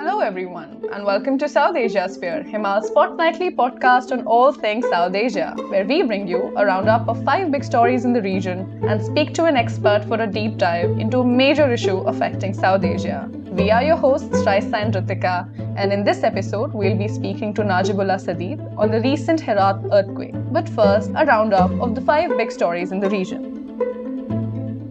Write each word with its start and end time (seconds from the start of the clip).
Hello, 0.00 0.20
everyone, 0.20 0.82
and 0.94 1.04
welcome 1.04 1.36
to 1.36 1.44
Southasiasphere, 1.44 2.46
Himal's 2.46 2.88
fortnightly 2.88 3.50
podcast 3.50 4.12
on 4.12 4.26
all 4.26 4.50
things 4.50 4.88
South 4.88 5.14
Asia, 5.14 5.54
where 5.68 5.84
we 5.84 6.02
bring 6.02 6.26
you 6.26 6.54
a 6.56 6.64
roundup 6.64 7.06
of 7.06 7.22
five 7.22 7.50
big 7.50 7.62
stories 7.62 8.06
in 8.06 8.14
the 8.14 8.22
region 8.22 8.82
and 8.88 9.04
speak 9.04 9.34
to 9.34 9.44
an 9.44 9.58
expert 9.58 10.06
for 10.08 10.22
a 10.22 10.26
deep 10.26 10.56
dive 10.56 10.98
into 10.98 11.18
a 11.18 11.26
major 11.26 11.70
issue 11.70 11.98
affecting 12.12 12.54
South 12.54 12.82
Asia. 12.82 13.28
We 13.50 13.70
are 13.70 13.82
your 13.82 13.98
hosts, 13.98 14.42
Raisa 14.46 14.78
and 14.78 14.94
Ritika, 14.94 15.46
and 15.76 15.92
in 15.92 16.02
this 16.02 16.22
episode, 16.22 16.72
we'll 16.72 16.96
be 16.96 17.06
speaking 17.06 17.52
to 17.52 17.62
Najibullah 17.62 18.24
Sadid 18.24 18.58
on 18.78 18.90
the 18.90 19.02
recent 19.02 19.38
Herat 19.38 19.84
earthquake. 19.92 20.34
But 20.50 20.66
first, 20.66 21.10
a 21.14 21.26
roundup 21.26 21.72
of 21.72 21.94
the 21.94 22.00
five 22.00 22.38
big 22.38 22.50
stories 22.50 22.90
in 22.90 23.00
the 23.00 23.10
region. 23.10 23.49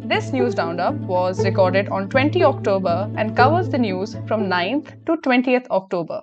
This 0.09 0.31
news 0.33 0.55
roundup 0.57 0.95
was 1.09 1.45
recorded 1.45 1.89
on 1.89 2.09
20 2.09 2.43
October 2.43 3.11
and 3.15 3.37
covers 3.37 3.69
the 3.69 3.77
news 3.77 4.15
from 4.27 4.45
9th 4.49 5.05
to 5.05 5.17
20th 5.17 5.67
October. 5.69 6.21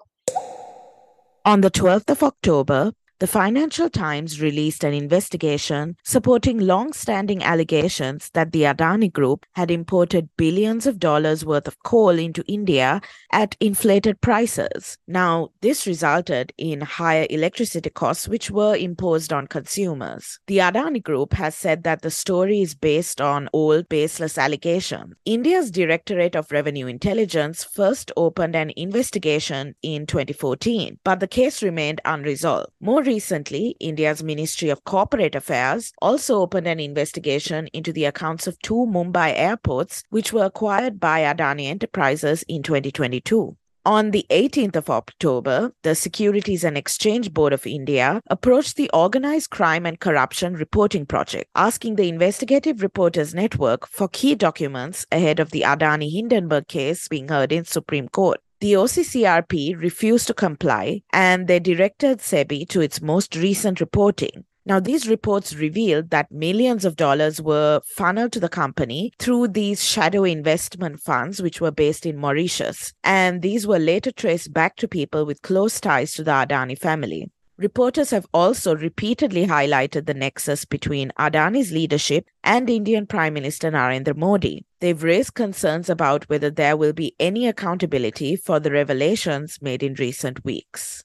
On 1.45 1.61
the 1.61 1.70
12th 1.70 2.11
of 2.11 2.25
October, 2.25 2.91
the 3.19 3.27
Financial 3.27 3.88
Times 3.88 4.43
released 4.43 4.84
an 4.84 4.93
investigation 4.93 5.97
supporting 6.05 6.59
long 6.59 6.93
standing 6.93 7.42
allegations 7.42 8.29
that 8.34 8.52
the 8.52 8.65
Adani 8.65 9.11
Group 9.11 9.47
had 9.52 9.70
imported 9.70 10.29
billions 10.37 10.87
of 10.87 10.98
dollars 10.98 11.42
worth 11.42 11.66
of 11.66 11.83
coal 11.83 12.11
into 12.11 12.45
India 12.47 13.01
at 13.33 13.56
inflated 13.59 14.20
prices. 14.20 14.98
Now, 15.09 15.48
this 15.62 15.87
resulted 15.87 16.52
in 16.59 16.83
higher 16.83 17.27
electricity 17.30 17.89
costs, 17.89 18.29
which 18.29 18.51
were 18.51 18.77
imposed 18.77 19.33
on 19.33 19.47
consumers. 19.47 20.39
The 20.47 20.59
Adani 20.59 21.03
Group 21.03 21.33
has 21.33 21.56
said 21.56 21.84
that 21.84 22.03
the 22.03 22.11
story 22.11 22.61
is 22.61 22.75
based 22.75 23.23
on 23.23 23.48
old, 23.55 23.89
baseless 23.89 24.37
allegations. 24.37 25.14
India's 25.25 25.70
Directorate 25.70 26.37
of 26.37 26.53
Revenue 26.53 26.87
Intelligence 26.87 27.64
first 27.64 28.12
opened 28.14 28.55
an 28.55 28.73
investigation 28.77 29.75
in 29.83 30.06
2014, 30.06 30.98
but 31.03 31.20
the 31.20 31.27
case 31.27 31.62
remained 31.62 32.03
unresolved. 32.05 32.69
More 32.78 33.06
recently, 33.07 33.77
India's 33.81 34.23
Ministry 34.23 34.69
of 34.69 34.85
Corporate 34.85 35.35
Affairs 35.35 35.93
also 36.03 36.41
opened 36.41 36.67
an 36.67 36.81
investigation 36.81 37.69
into 37.73 37.93
the 37.93 38.05
accounts 38.05 38.47
of 38.47 38.59
two 38.59 38.87
Mumbai 38.87 39.33
airports, 39.37 40.03
which 40.11 40.33
were 40.33 40.45
acquired 40.45 41.01
by 41.01 41.21
Adani 41.21 41.67
Enterprises 41.67 42.45
in 42.49 42.62
2022. 42.62 43.57
On 43.87 44.11
the 44.11 44.27
18th 44.31 44.75
of 44.75 44.91
October, 44.91 45.73
the 45.84 45.95
Securities 45.95 46.65
and 46.65 46.77
Exchange 46.77 47.33
Board 47.33 47.53
of 47.53 47.69
India 47.69 48.21
approached 48.29 48.75
the 48.75 48.91
Organized 48.93 49.51
Crime 49.51 49.87
and 49.87 50.01
Corruption 50.01 50.55
Reporting 50.55 51.07
Project, 51.07 51.49
asking 51.55 51.95
the 51.95 52.09
Investigative 52.09 52.83
Reporters 52.83 53.33
Network 53.33 53.87
for 53.87 54.09
key 54.09 54.34
documents 54.34 55.07
ahead 55.12 55.39
of 55.39 55.53
the 55.53 55.61
Adani 55.61 56.11
Hindenburg 56.11 56.67
case 56.67 57.07
being 57.07 57.29
heard 57.29 57.53
in 57.53 57.65
Supreme 57.65 58.09
Court. 58.09 58.41
The 58.61 58.73
OCCRP 58.73 59.79
refused 59.79 60.27
to 60.29 60.35
comply 60.35 61.03
and 61.12 61.47
they 61.47 61.61
directed 61.61 62.19
SEBI 62.19 62.67
to 62.71 62.81
its 62.81 63.03
most 63.03 63.37
recent 63.37 63.81
reporting. 63.81 64.45
Now, 64.65 64.81
these 64.81 65.09
reports 65.09 65.55
revealed 65.55 66.11
that 66.11 66.33
millions 66.33 66.84
of 66.84 66.97
dollars 66.97 67.41
were 67.41 67.81
funneled 67.84 68.33
to 68.33 68.41
the 68.41 68.49
company 68.49 69.12
through 69.19 69.49
these 69.49 69.84
shadow 69.84 70.25
investment 70.25 70.99
funds, 71.01 71.41
which 71.41 71.61
were 71.61 71.71
based 71.71 72.05
in 72.05 72.17
Mauritius. 72.17 72.93
And 73.05 73.43
these 73.43 73.65
were 73.65 73.79
later 73.79 74.11
traced 74.11 74.53
back 74.53 74.75
to 74.77 74.89
people 74.89 75.25
with 75.25 75.43
close 75.43 75.79
ties 75.79 76.15
to 76.15 76.25
the 76.25 76.33
Adani 76.33 76.77
family. 76.77 77.31
Reporters 77.59 78.11
have 78.11 78.27
also 78.35 78.77
repeatedly 78.77 79.47
highlighted 79.47 80.05
the 80.05 80.12
nexus 80.12 80.67
between 80.67 81.11
Adani's 81.19 81.73
leadership 81.73 82.27
and 82.45 82.69
Indian 82.69 83.07
Prime 83.07 83.33
Minister 83.33 83.71
Narendra 83.71 84.15
Modi. 84.15 84.67
They've 84.81 85.03
raised 85.03 85.33
concerns 85.33 85.89
about 85.89 86.29
whether 86.29 86.51
there 86.51 86.77
will 86.77 86.93
be 86.93 87.17
any 87.19 87.49
accountability 87.49 88.37
for 88.37 88.61
the 88.61 88.71
revelations 88.71 89.62
made 89.62 89.83
in 89.83 89.95
recent 89.95 90.45
weeks. 90.45 91.03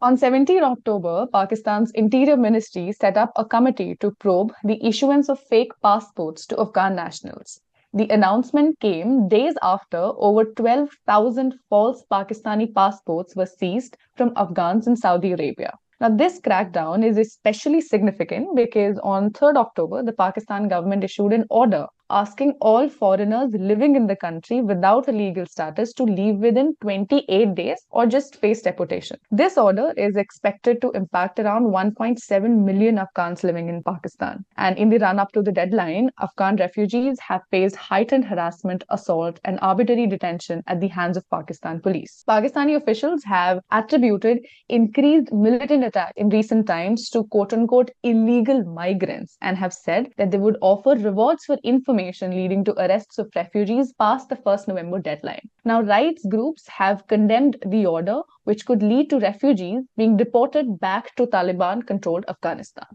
On 0.00 0.16
17 0.16 0.62
October, 0.62 1.26
Pakistan's 1.32 1.90
Interior 1.90 2.36
Ministry 2.36 2.92
set 2.92 3.16
up 3.16 3.32
a 3.34 3.44
committee 3.44 3.96
to 3.96 4.12
probe 4.12 4.52
the 4.62 4.78
issuance 4.86 5.28
of 5.28 5.40
fake 5.40 5.72
passports 5.82 6.46
to 6.46 6.60
Afghan 6.60 6.94
nationals. 6.94 7.60
The 7.96 8.10
announcement 8.10 8.78
came 8.80 9.26
days 9.26 9.54
after 9.62 9.96
over 9.96 10.44
12,000 10.44 11.54
false 11.70 12.04
Pakistani 12.12 12.74
passports 12.74 13.34
were 13.34 13.46
seized 13.46 13.96
from 14.16 14.34
Afghans 14.36 14.86
in 14.86 14.96
Saudi 14.96 15.32
Arabia. 15.32 15.72
Now, 15.98 16.10
this 16.10 16.38
crackdown 16.38 17.02
is 17.02 17.16
especially 17.16 17.80
significant 17.80 18.54
because 18.54 18.98
on 18.98 19.30
3rd 19.30 19.56
October, 19.56 20.02
the 20.02 20.12
Pakistan 20.12 20.68
government 20.68 21.04
issued 21.04 21.32
an 21.32 21.46
order 21.48 21.86
asking 22.10 22.52
all 22.60 22.88
foreigners 22.88 23.52
living 23.52 23.96
in 23.96 24.06
the 24.06 24.16
country 24.16 24.60
without 24.60 25.08
a 25.08 25.12
legal 25.12 25.46
status 25.46 25.92
to 25.92 26.04
leave 26.04 26.36
within 26.36 26.74
28 26.80 27.54
days 27.54 27.84
or 27.90 28.06
just 28.06 28.36
face 28.36 28.62
deportation. 28.62 29.16
This 29.30 29.58
order 29.58 29.92
is 29.96 30.16
expected 30.16 30.80
to 30.82 30.90
impact 30.92 31.38
around 31.38 31.64
1.7 31.64 32.64
million 32.64 32.98
Afghans 32.98 33.42
living 33.42 33.68
in 33.68 33.82
Pakistan. 33.82 34.44
And 34.56 34.78
in 34.78 34.90
the 34.90 34.98
run 34.98 35.18
up 35.18 35.32
to 35.32 35.42
the 35.42 35.52
deadline, 35.52 36.10
Afghan 36.20 36.56
refugees 36.56 37.18
have 37.20 37.42
faced 37.50 37.76
heightened 37.76 38.24
harassment, 38.24 38.84
assault, 38.90 39.40
and 39.44 39.58
arbitrary 39.60 40.06
detention 40.06 40.62
at 40.66 40.80
the 40.80 40.88
hands 40.88 41.16
of 41.16 41.28
Pakistan 41.30 41.80
police. 41.80 42.22
Pakistani 42.28 42.76
officials 42.76 43.24
have 43.24 43.60
attributed 43.72 44.38
increased 44.68 45.32
militant 45.32 45.84
attacks 45.84 46.12
in 46.16 46.28
recent 46.28 46.66
times 46.66 47.10
to 47.10 47.24
quote 47.24 47.52
unquote 47.52 47.90
illegal 48.02 48.62
migrants 48.64 49.36
and 49.40 49.56
have 49.56 49.72
said 49.72 50.08
that 50.18 50.30
they 50.30 50.38
would 50.38 50.56
offer 50.60 50.90
rewards 50.90 51.44
for 51.44 51.56
information 51.64 51.95
information 51.96 52.30
leading 52.30 52.62
to 52.64 52.74
arrests 52.84 53.18
of 53.18 53.30
refugees 53.34 53.92
past 53.98 54.28
the 54.28 54.36
1st 54.36 54.68
November 54.68 54.98
deadline. 54.98 55.48
Now, 55.64 55.80
rights 55.80 56.26
groups 56.26 56.68
have 56.68 57.06
condemned 57.06 57.56
the 57.66 57.86
order, 57.86 58.20
which 58.44 58.66
could 58.66 58.82
lead 58.82 59.08
to 59.10 59.18
refugees 59.18 59.82
being 59.96 60.16
deported 60.16 60.78
back 60.78 61.14
to 61.16 61.26
Taliban 61.26 61.86
controlled 61.86 62.26
Afghanistan. 62.28 62.86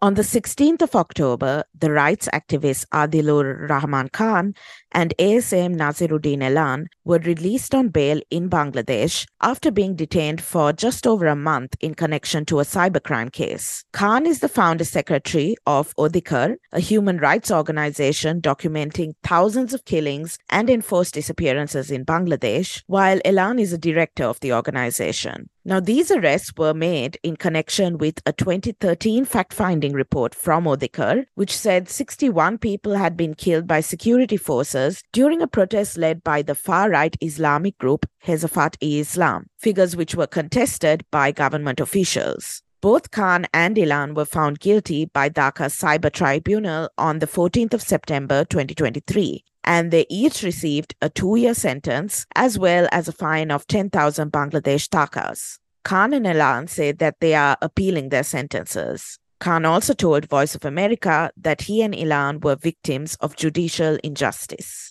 On 0.00 0.14
the 0.14 0.22
16th 0.22 0.82
of 0.82 0.94
October, 0.94 1.64
the 1.76 1.90
rights 1.90 2.28
activists 2.32 2.84
Adilur 2.92 3.68
Rahman 3.68 4.10
Khan 4.10 4.54
and 4.92 5.12
ASM 5.18 5.74
Nasiruddin 5.74 6.42
Elan 6.42 6.86
were 7.08 7.18
released 7.20 7.74
on 7.74 7.88
bail 7.88 8.20
in 8.30 8.50
Bangladesh 8.50 9.26
after 9.40 9.70
being 9.70 9.96
detained 9.96 10.42
for 10.42 10.74
just 10.74 11.06
over 11.06 11.26
a 11.26 11.34
month 11.34 11.74
in 11.80 11.94
connection 11.94 12.44
to 12.44 12.60
a 12.60 12.64
cybercrime 12.64 13.32
case. 13.32 13.82
Khan 13.94 14.26
is 14.26 14.40
the 14.40 14.48
founder 14.48 14.84
secretary 14.84 15.56
of 15.66 15.96
Odhikar, 15.96 16.56
a 16.72 16.80
human 16.80 17.16
rights 17.16 17.50
organization 17.50 18.42
documenting 18.42 19.14
thousands 19.22 19.72
of 19.72 19.86
killings 19.86 20.38
and 20.50 20.68
enforced 20.68 21.14
disappearances 21.14 21.90
in 21.90 22.04
Bangladesh, 22.04 22.82
while 22.86 23.18
Elan 23.24 23.58
is 23.58 23.72
a 23.72 23.78
director 23.78 24.24
of 24.24 24.38
the 24.40 24.52
organization. 24.52 25.48
Now, 25.68 25.80
these 25.80 26.10
arrests 26.10 26.54
were 26.56 26.72
made 26.72 27.18
in 27.22 27.36
connection 27.36 27.98
with 27.98 28.22
a 28.24 28.32
2013 28.32 29.26
fact 29.26 29.52
finding 29.52 29.92
report 29.92 30.34
from 30.34 30.64
Odhikar, 30.64 31.26
which 31.34 31.54
said 31.54 31.90
61 31.90 32.56
people 32.56 32.94
had 32.94 33.18
been 33.18 33.34
killed 33.34 33.66
by 33.66 33.80
security 33.80 34.38
forces 34.38 35.02
during 35.12 35.42
a 35.42 35.46
protest 35.46 35.98
led 35.98 36.24
by 36.24 36.40
the 36.40 36.54
far 36.54 36.88
right 36.98 37.16
Islamic 37.20 37.78
group 37.78 38.06
Hefazat 38.26 38.76
e 38.80 39.00
Islam, 39.00 39.46
figures 39.66 39.96
which 39.96 40.14
were 40.14 40.26
contested 40.38 41.04
by 41.10 41.26
government 41.42 41.80
officials. 41.80 42.62
Both 42.80 43.10
Khan 43.10 43.46
and 43.52 43.78
Elan 43.78 44.14
were 44.14 44.24
found 44.36 44.60
guilty 44.60 45.00
by 45.18 45.28
Dhaka 45.28 45.66
Cyber 45.80 46.12
Tribunal 46.12 46.88
on 46.96 47.18
the 47.18 47.26
14th 47.26 47.74
of 47.74 47.82
September 47.82 48.44
2023 48.44 49.44
and 49.64 49.90
they 49.90 50.06
each 50.08 50.42
received 50.42 50.94
a 51.02 51.08
two 51.10 51.36
year 51.36 51.54
sentence 51.54 52.24
as 52.34 52.58
well 52.58 52.88
as 52.90 53.08
a 53.08 53.12
fine 53.12 53.50
of 53.50 53.66
10,000 53.66 54.32
Bangladesh 54.32 54.88
takas. 54.88 55.58
Khan 55.84 56.14
and 56.14 56.26
Elan 56.26 56.68
said 56.68 56.98
that 56.98 57.16
they 57.20 57.34
are 57.34 57.56
appealing 57.60 58.08
their 58.08 58.22
sentences. 58.22 59.18
Khan 59.40 59.64
also 59.64 59.94
told 59.94 60.28
Voice 60.36 60.54
of 60.54 60.64
America 60.64 61.30
that 61.36 61.62
he 61.62 61.82
and 61.82 61.94
Elan 61.94 62.40
were 62.40 62.56
victims 62.56 63.16
of 63.20 63.36
judicial 63.36 63.98
injustice. 64.02 64.87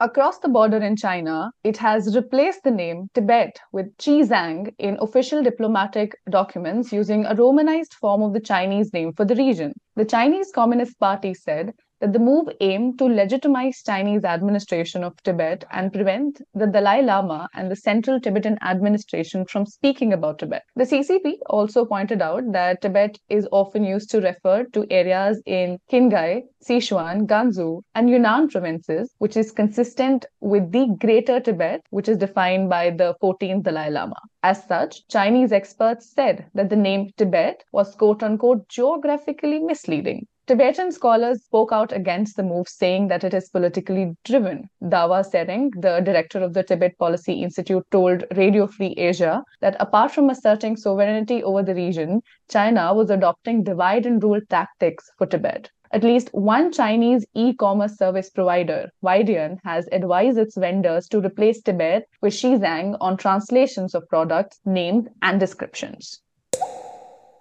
Across 0.00 0.38
the 0.38 0.48
border 0.48 0.76
in 0.76 0.94
China, 0.94 1.50
it 1.64 1.76
has 1.78 2.14
replaced 2.14 2.62
the 2.62 2.70
name 2.70 3.08
Tibet 3.14 3.58
with 3.72 3.96
Xizang 3.98 4.72
in 4.78 4.96
official 5.00 5.42
diplomatic 5.42 6.12
documents 6.30 6.92
using 6.92 7.24
a 7.26 7.34
romanized 7.34 7.94
form 7.94 8.22
of 8.22 8.32
the 8.32 8.38
Chinese 8.40 8.92
name 8.92 9.12
for 9.12 9.24
the 9.24 9.34
region. 9.34 9.72
The 9.96 10.04
Chinese 10.04 10.52
Communist 10.52 11.00
Party 11.00 11.34
said 11.34 11.74
that 12.00 12.12
the 12.12 12.18
move 12.18 12.48
aimed 12.60 12.98
to 12.98 13.04
legitimize 13.06 13.82
Chinese 13.82 14.24
administration 14.24 15.02
of 15.02 15.20
Tibet 15.22 15.64
and 15.72 15.92
prevent 15.92 16.40
the 16.54 16.66
Dalai 16.66 17.02
Lama 17.02 17.48
and 17.54 17.70
the 17.70 17.76
Central 17.76 18.20
Tibetan 18.20 18.56
administration 18.62 19.44
from 19.44 19.66
speaking 19.66 20.12
about 20.12 20.38
Tibet. 20.38 20.62
The 20.76 20.84
CCP 20.84 21.38
also 21.46 21.84
pointed 21.84 22.22
out 22.22 22.52
that 22.52 22.82
Tibet 22.82 23.18
is 23.28 23.48
often 23.50 23.82
used 23.82 24.10
to 24.10 24.20
refer 24.20 24.64
to 24.64 24.86
areas 24.90 25.42
in 25.44 25.78
Qinghai, 25.90 26.42
Sichuan, 26.64 27.26
Gansu, 27.26 27.82
and 27.94 28.08
Yunnan 28.08 28.48
provinces, 28.48 29.12
which 29.18 29.36
is 29.36 29.50
consistent 29.50 30.24
with 30.40 30.70
the 30.70 30.86
Greater 31.00 31.40
Tibet, 31.40 31.82
which 31.90 32.08
is 32.08 32.18
defined 32.18 32.68
by 32.68 32.90
the 32.90 33.16
14th 33.22 33.64
Dalai 33.64 33.90
Lama. 33.90 34.20
As 34.42 34.64
such, 34.64 35.06
Chinese 35.08 35.52
experts 35.52 36.12
said 36.12 36.46
that 36.54 36.70
the 36.70 36.76
name 36.76 37.10
Tibet 37.16 37.64
was 37.72 37.94
quote 37.96 38.22
unquote 38.22 38.68
geographically 38.68 39.58
misleading 39.58 40.26
Tibetan 40.48 40.90
scholars 40.92 41.44
spoke 41.44 41.72
out 41.72 41.92
against 41.92 42.36
the 42.36 42.42
move, 42.42 42.70
saying 42.70 43.08
that 43.08 43.22
it 43.22 43.34
is 43.34 43.50
politically 43.50 44.16
driven. 44.24 44.70
Dawa 44.82 45.22
Tsering, 45.22 45.68
the 45.78 46.00
director 46.00 46.38
of 46.38 46.54
the 46.54 46.62
Tibet 46.62 46.96
Policy 46.96 47.42
Institute, 47.42 47.84
told 47.90 48.24
Radio 48.34 48.66
Free 48.66 48.94
Asia 48.96 49.44
that 49.60 49.76
apart 49.78 50.10
from 50.10 50.30
asserting 50.30 50.78
sovereignty 50.78 51.42
over 51.42 51.62
the 51.62 51.74
region, 51.74 52.22
China 52.48 52.94
was 52.94 53.10
adopting 53.10 53.62
divide 53.62 54.06
and 54.06 54.22
rule 54.22 54.40
tactics 54.48 55.10
for 55.18 55.26
Tibet. 55.26 55.68
At 55.92 56.02
least 56.02 56.30
one 56.32 56.72
Chinese 56.72 57.26
e 57.34 57.52
commerce 57.52 57.98
service 57.98 58.30
provider, 58.30 58.90
Weidian, 59.04 59.58
has 59.64 59.86
advised 59.92 60.38
its 60.38 60.56
vendors 60.56 61.08
to 61.08 61.20
replace 61.20 61.60
Tibet 61.60 62.08
with 62.22 62.32
Xizang 62.32 62.96
on 63.02 63.18
translations 63.18 63.94
of 63.94 64.08
products, 64.08 64.60
names, 64.64 65.08
and 65.20 65.38
descriptions. 65.38 66.22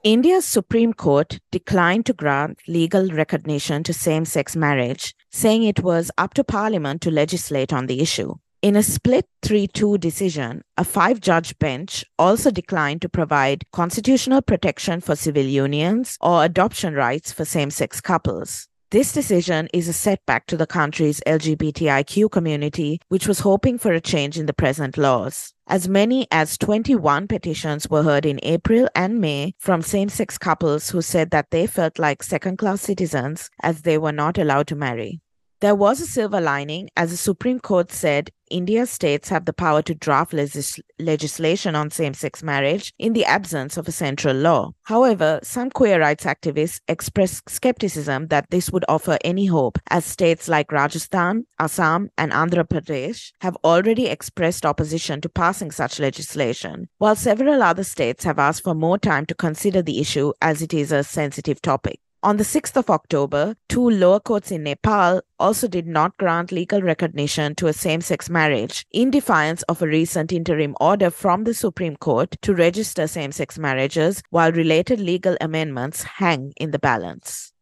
India's 0.08 0.46
Supreme 0.46 0.94
Court 0.94 1.38
declined 1.52 2.06
to 2.06 2.14
grant 2.14 2.62
legal 2.66 3.10
recognition 3.10 3.84
to 3.84 3.92
same 3.92 4.24
sex 4.24 4.56
marriage, 4.56 5.14
saying 5.34 5.64
it 5.64 5.84
was 5.84 6.12
up 6.18 6.34
to 6.36 6.46
Parliament 6.46 7.02
to 7.02 7.12
legislate 7.12 7.74
on 7.74 7.88
the 7.88 8.00
issue. 8.00 8.36
In 8.62 8.78
a 8.78 8.84
split 8.84 9.26
3 9.42 9.68
2 9.68 9.98
decision, 9.98 10.62
a 10.78 10.86
five 10.86 11.20
judge 11.20 11.60
bench 11.60 12.06
also 12.18 12.52
declined 12.52 13.02
to 13.02 13.10
provide 13.10 13.66
constitutional 13.74 14.42
protection 14.42 15.02
for 15.02 15.18
civil 15.18 15.44
unions 15.44 16.18
or 16.22 16.46
adoption 16.46 16.94
rights 16.94 17.34
for 17.34 17.44
same 17.44 17.70
sex 17.70 18.00
couples. 18.00 18.70
This 18.92 19.12
decision 19.12 19.68
is 19.74 19.90
a 19.90 20.00
setback 20.08 20.48
to 20.48 20.56
the 20.56 20.66
country's 20.66 21.20
LGBTIQ 21.28 22.32
community, 22.32 23.02
which 23.10 23.28
was 23.28 23.42
hoping 23.42 23.78
for 23.78 23.92
a 23.92 24.00
change 24.00 24.40
in 24.40 24.46
the 24.46 24.54
present 24.54 24.98
laws. 24.98 25.54
As 25.70 25.90
many 25.90 26.28
as 26.32 26.58
21 26.58 27.28
petitions 27.28 27.90
were 27.90 28.04
heard 28.04 28.26
in 28.26 28.40
April 28.42 28.88
and 28.96 29.20
May 29.20 29.54
from 29.60 29.82
same 29.82 30.08
sex 30.08 30.38
couples 30.38 30.92
who 30.92 31.02
said 31.02 31.32
that 31.32 31.52
they 31.52 31.68
felt 31.68 32.00
like 32.00 32.24
second 32.24 32.58
class 32.58 32.80
citizens 32.80 33.50
as 33.62 33.82
they 33.82 33.98
were 33.98 34.14
not 34.14 34.38
allowed 34.38 34.68
to 34.68 34.78
marry. 34.78 35.20
There 35.60 35.74
was 35.74 36.00
a 36.00 36.06
silver 36.06 36.40
lining, 36.40 36.92
as 36.96 37.10
the 37.10 37.18
Supreme 37.18 37.60
Court 37.60 37.92
said 37.92 38.30
India's 38.52 38.92
states 38.92 39.30
have 39.30 39.46
the 39.46 39.54
power 39.54 39.82
to 39.82 39.96
draft 39.96 40.32
legis- 40.32 40.80
legislation 41.00 41.76
on 41.76 41.90
same 41.90 42.14
sex 42.14 42.44
marriage 42.44 42.94
in 43.00 43.14
the 43.14 43.26
absence 43.26 43.76
of 43.76 43.88
a 43.88 43.92
central 43.92 44.36
law. 44.36 44.74
However, 44.84 45.40
some 45.42 45.72
queer 45.72 46.00
rights 46.00 46.26
activists 46.26 46.80
expressed 46.88 47.50
skepticism 47.50 48.28
that 48.28 48.52
this 48.52 48.70
would 48.70 48.86
offer 48.88 49.18
any 49.24 49.48
hope, 49.48 49.80
as 49.90 50.06
states 50.06 50.48
like 50.48 50.72
Rajasthan, 50.72 51.48
Assam, 51.58 52.12
and 52.20 52.32
Andhra 52.32 52.64
Pradesh 52.64 53.32
have 53.42 53.58
already 53.64 54.06
expressed 54.06 54.64
opposition 54.64 55.22
to 55.22 55.30
passing 55.30 55.72
such 55.72 56.00
legislation, 56.00 56.88
while 57.00 57.16
several 57.16 57.64
other 57.64 57.84
states 57.84 58.24
have 58.26 58.38
asked 58.38 58.64
for 58.64 58.76
more 58.76 59.00
time 59.00 59.26
to 59.26 59.34
consider 59.34 59.82
the 59.82 60.00
issue 60.00 60.34
as 60.40 60.62
it 60.62 60.72
is 60.72 60.92
a 60.92 61.04
sensitive 61.04 61.64
topic. 61.64 62.00
On 62.24 62.38
the 62.38 62.44
6th 62.44 62.76
of 62.76 62.90
October, 62.90 63.56
two 63.70 63.92
lower 63.92 64.20
courts 64.20 64.52
in 64.52 64.64
Nepal 64.64 65.22
also 65.40 65.68
did 65.68 65.86
not 65.86 66.18
grant 66.18 66.52
legal 66.52 66.82
recognition 66.82 67.54
to 67.56 67.68
a 67.68 67.74
same 67.74 68.02
sex 68.02 68.28
marriage 68.28 68.88
in 68.92 69.12
defiance 69.12 69.62
of 69.64 69.84
a 69.84 69.88
recent 69.88 70.34
interim 70.34 70.76
order 70.82 71.12
from 71.12 71.44
the 71.44 71.54
Supreme 71.54 71.96
Court 71.96 72.36
to 72.42 72.56
register 72.56 73.06
same 73.06 73.32
sex 73.32 73.60
marriages, 73.60 74.24
while 74.32 74.52
related 74.52 75.00
legal 75.00 75.38
amendments 75.40 76.02
hang 76.02 76.54
in 76.58 76.72
the 76.72 76.80
balance. 76.80 77.54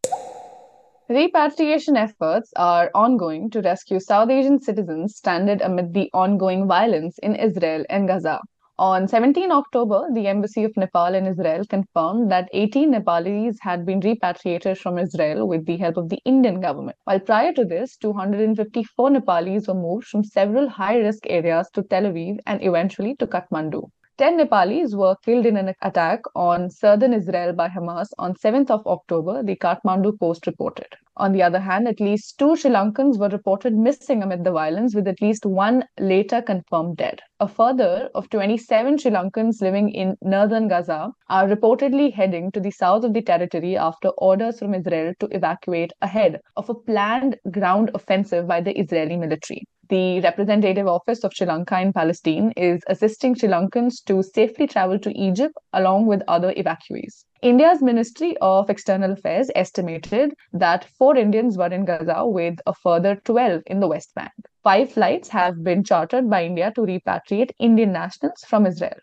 Repatriation 1.10 1.98
efforts 1.98 2.50
are 2.56 2.90
ongoing 2.94 3.50
to 3.50 3.60
rescue 3.60 4.00
South 4.00 4.30
Asian 4.30 4.58
citizens 4.58 5.16
stranded 5.16 5.60
amid 5.60 5.92
the 5.92 6.08
ongoing 6.14 6.66
violence 6.66 7.18
in 7.18 7.36
Israel 7.36 7.84
and 7.90 8.08
Gaza. 8.08 8.40
On 8.78 9.08
17 9.08 9.50
October, 9.52 10.06
the 10.12 10.26
Embassy 10.26 10.62
of 10.62 10.76
Nepal 10.76 11.14
in 11.14 11.26
Israel 11.26 11.64
confirmed 11.64 12.30
that 12.30 12.50
18 12.52 12.90
Nepalis 12.90 13.56
had 13.58 13.86
been 13.86 14.00
repatriated 14.00 14.76
from 14.76 14.98
Israel 14.98 15.48
with 15.48 15.64
the 15.64 15.78
help 15.78 15.96
of 15.96 16.10
the 16.10 16.20
Indian 16.26 16.60
government. 16.60 16.94
While 17.04 17.20
prior 17.20 17.54
to 17.54 17.64
this, 17.64 17.96
254 17.96 19.08
Nepalis 19.08 19.66
were 19.66 19.72
moved 19.72 20.08
from 20.08 20.24
several 20.24 20.68
high 20.68 20.98
risk 20.98 21.22
areas 21.26 21.70
to 21.70 21.84
Tel 21.84 22.02
Aviv 22.02 22.36
and 22.44 22.62
eventually 22.62 23.16
to 23.16 23.26
Kathmandu. 23.26 23.88
10 24.18 24.36
Nepalis 24.36 24.94
were 24.94 25.16
killed 25.24 25.46
in 25.46 25.56
an 25.56 25.74
attack 25.80 26.20
on 26.34 26.68
southern 26.68 27.14
Israel 27.14 27.54
by 27.54 27.68
Hamas 27.70 28.08
on 28.18 28.34
7th 28.34 28.70
of 28.70 28.86
October, 28.86 29.42
the 29.42 29.56
Kathmandu 29.56 30.18
Post 30.20 30.46
reported. 30.46 30.88
On 31.18 31.32
the 31.32 31.42
other 31.42 31.60
hand, 31.60 31.88
at 31.88 31.98
least 31.98 32.38
two 32.38 32.56
Sri 32.56 32.70
Lankans 32.70 33.18
were 33.18 33.30
reported 33.30 33.74
missing 33.74 34.22
amid 34.22 34.44
the 34.44 34.52
violence, 34.52 34.94
with 34.94 35.08
at 35.08 35.22
least 35.22 35.46
one 35.46 35.84
later 35.98 36.42
confirmed 36.42 36.98
dead. 36.98 37.22
A 37.40 37.48
further 37.48 38.10
of 38.14 38.28
27 38.28 38.98
Sri 38.98 39.10
Lankans 39.10 39.62
living 39.62 39.88
in 39.90 40.16
northern 40.20 40.68
Gaza 40.68 41.12
are 41.30 41.48
reportedly 41.48 42.12
heading 42.12 42.52
to 42.52 42.60
the 42.60 42.70
south 42.70 43.02
of 43.02 43.14
the 43.14 43.22
territory 43.22 43.78
after 43.78 44.08
orders 44.18 44.58
from 44.58 44.74
Israel 44.74 45.14
to 45.20 45.26
evacuate 45.28 45.92
ahead 46.02 46.40
of 46.54 46.68
a 46.68 46.74
planned 46.74 47.38
ground 47.50 47.90
offensive 47.94 48.46
by 48.46 48.60
the 48.60 48.78
Israeli 48.78 49.16
military 49.16 49.64
the 49.88 50.20
representative 50.20 50.86
office 50.86 51.24
of 51.24 51.32
Sri 51.34 51.46
Lanka 51.46 51.80
in 51.80 51.92
Palestine 51.92 52.52
is 52.56 52.82
assisting 52.88 53.34
Sri 53.34 53.48
Lankans 53.48 54.04
to 54.06 54.22
safely 54.22 54.66
travel 54.66 54.98
to 54.98 55.10
Egypt 55.18 55.54
along 55.72 56.06
with 56.06 56.22
other 56.28 56.52
evacuees. 56.54 57.24
India's 57.42 57.82
Ministry 57.82 58.36
of 58.40 58.70
External 58.70 59.12
Affairs 59.12 59.50
estimated 59.54 60.34
that 60.52 60.86
four 60.98 61.16
Indians 61.16 61.56
were 61.56 61.72
in 61.72 61.84
Gaza 61.84 62.26
with 62.26 62.58
a 62.66 62.74
further 62.74 63.16
12 63.24 63.62
in 63.66 63.80
the 63.80 63.88
West 63.88 64.14
Bank. 64.14 64.32
Five 64.64 64.92
flights 64.92 65.28
have 65.28 65.62
been 65.62 65.84
chartered 65.84 66.28
by 66.28 66.44
India 66.44 66.72
to 66.74 66.80
repatriate 66.80 67.52
Indian 67.58 67.92
nationals 67.92 68.44
from 68.48 68.66
Israel. 68.66 68.98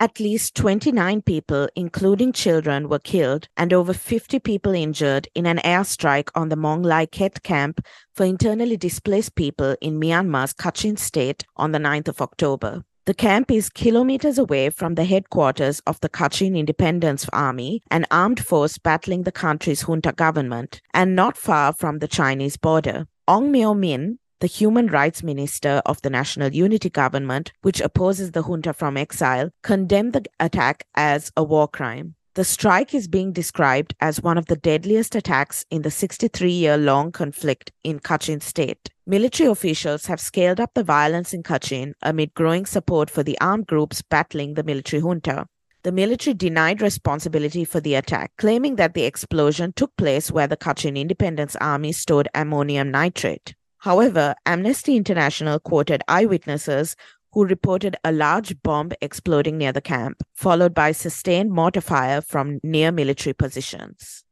At 0.00 0.20
least 0.20 0.54
29 0.54 1.22
people, 1.22 1.68
including 1.74 2.32
children, 2.32 2.88
were 2.88 3.00
killed 3.00 3.48
and 3.56 3.72
over 3.72 3.92
50 3.92 4.38
people 4.38 4.72
injured 4.72 5.26
in 5.34 5.44
an 5.44 5.58
airstrike 5.64 6.28
on 6.36 6.50
the 6.50 6.56
Mung 6.56 6.84
Lai 6.84 7.06
Hkyet 7.06 7.42
camp 7.42 7.84
for 8.14 8.24
internally 8.24 8.76
displaced 8.76 9.34
people 9.34 9.74
in 9.80 9.98
Myanmar's 9.98 10.54
Kachin 10.54 10.96
state 10.96 11.44
on 11.56 11.72
the 11.72 11.80
9th 11.80 12.06
of 12.06 12.20
October. 12.20 12.84
The 13.06 13.14
camp 13.14 13.50
is 13.50 13.70
kilometers 13.70 14.38
away 14.38 14.70
from 14.70 14.94
the 14.94 15.04
headquarters 15.04 15.80
of 15.80 15.98
the 15.98 16.08
Kachin 16.08 16.56
Independence 16.56 17.26
Army, 17.32 17.82
an 17.90 18.06
armed 18.12 18.38
force 18.38 18.78
battling 18.78 19.24
the 19.24 19.32
country's 19.32 19.82
junta 19.82 20.12
government, 20.12 20.80
and 20.94 21.16
not 21.16 21.36
far 21.36 21.72
from 21.72 21.98
the 21.98 22.06
Chinese 22.06 22.56
border. 22.56 23.08
Aung 23.26 23.50
Myo 23.50 23.74
Min, 23.74 24.20
the 24.40 24.46
human 24.46 24.86
rights 24.86 25.22
minister 25.22 25.82
of 25.84 26.00
the 26.02 26.10
National 26.10 26.52
Unity 26.52 26.90
Government, 26.90 27.52
which 27.62 27.80
opposes 27.80 28.32
the 28.32 28.42
junta 28.42 28.72
from 28.72 28.96
exile, 28.96 29.50
condemned 29.62 30.12
the 30.12 30.24
attack 30.38 30.84
as 30.94 31.32
a 31.36 31.42
war 31.42 31.68
crime. 31.68 32.14
The 32.34 32.44
strike 32.44 32.94
is 32.94 33.08
being 33.08 33.32
described 33.32 33.96
as 34.00 34.22
one 34.22 34.38
of 34.38 34.46
the 34.46 34.54
deadliest 34.54 35.16
attacks 35.16 35.66
in 35.70 35.82
the 35.82 35.90
63 35.90 36.52
year 36.52 36.76
long 36.76 37.10
conflict 37.10 37.72
in 37.82 37.98
Kachin 37.98 38.40
state. 38.40 38.90
Military 39.06 39.50
officials 39.50 40.06
have 40.06 40.20
scaled 40.20 40.60
up 40.60 40.74
the 40.74 40.84
violence 40.84 41.34
in 41.34 41.42
Kachin 41.42 41.94
amid 42.02 42.34
growing 42.34 42.64
support 42.64 43.10
for 43.10 43.24
the 43.24 43.36
armed 43.40 43.66
groups 43.66 44.02
battling 44.02 44.54
the 44.54 44.62
military 44.62 45.02
junta. 45.02 45.46
The 45.82 45.90
military 45.90 46.34
denied 46.34 46.80
responsibility 46.80 47.64
for 47.64 47.80
the 47.80 47.94
attack, 47.94 48.32
claiming 48.36 48.76
that 48.76 48.94
the 48.94 49.04
explosion 49.04 49.72
took 49.72 49.96
place 49.96 50.30
where 50.30 50.46
the 50.46 50.56
Kachin 50.56 50.96
Independence 50.96 51.56
Army 51.56 51.90
stored 51.90 52.28
ammonium 52.34 52.92
nitrate. 52.92 53.54
However, 53.78 54.34
Amnesty 54.44 54.96
International 54.96 55.60
quoted 55.60 56.02
eyewitnesses 56.08 56.96
who 57.32 57.44
reported 57.44 57.96
a 58.04 58.10
large 58.10 58.60
bomb 58.62 58.90
exploding 59.00 59.58
near 59.58 59.72
the 59.72 59.80
camp, 59.80 60.22
followed 60.34 60.74
by 60.74 60.92
sustained 60.92 61.50
mortar 61.50 61.80
fire 61.80 62.20
from 62.20 62.58
near 62.62 62.90
military 62.90 63.34
positions. 63.34 64.24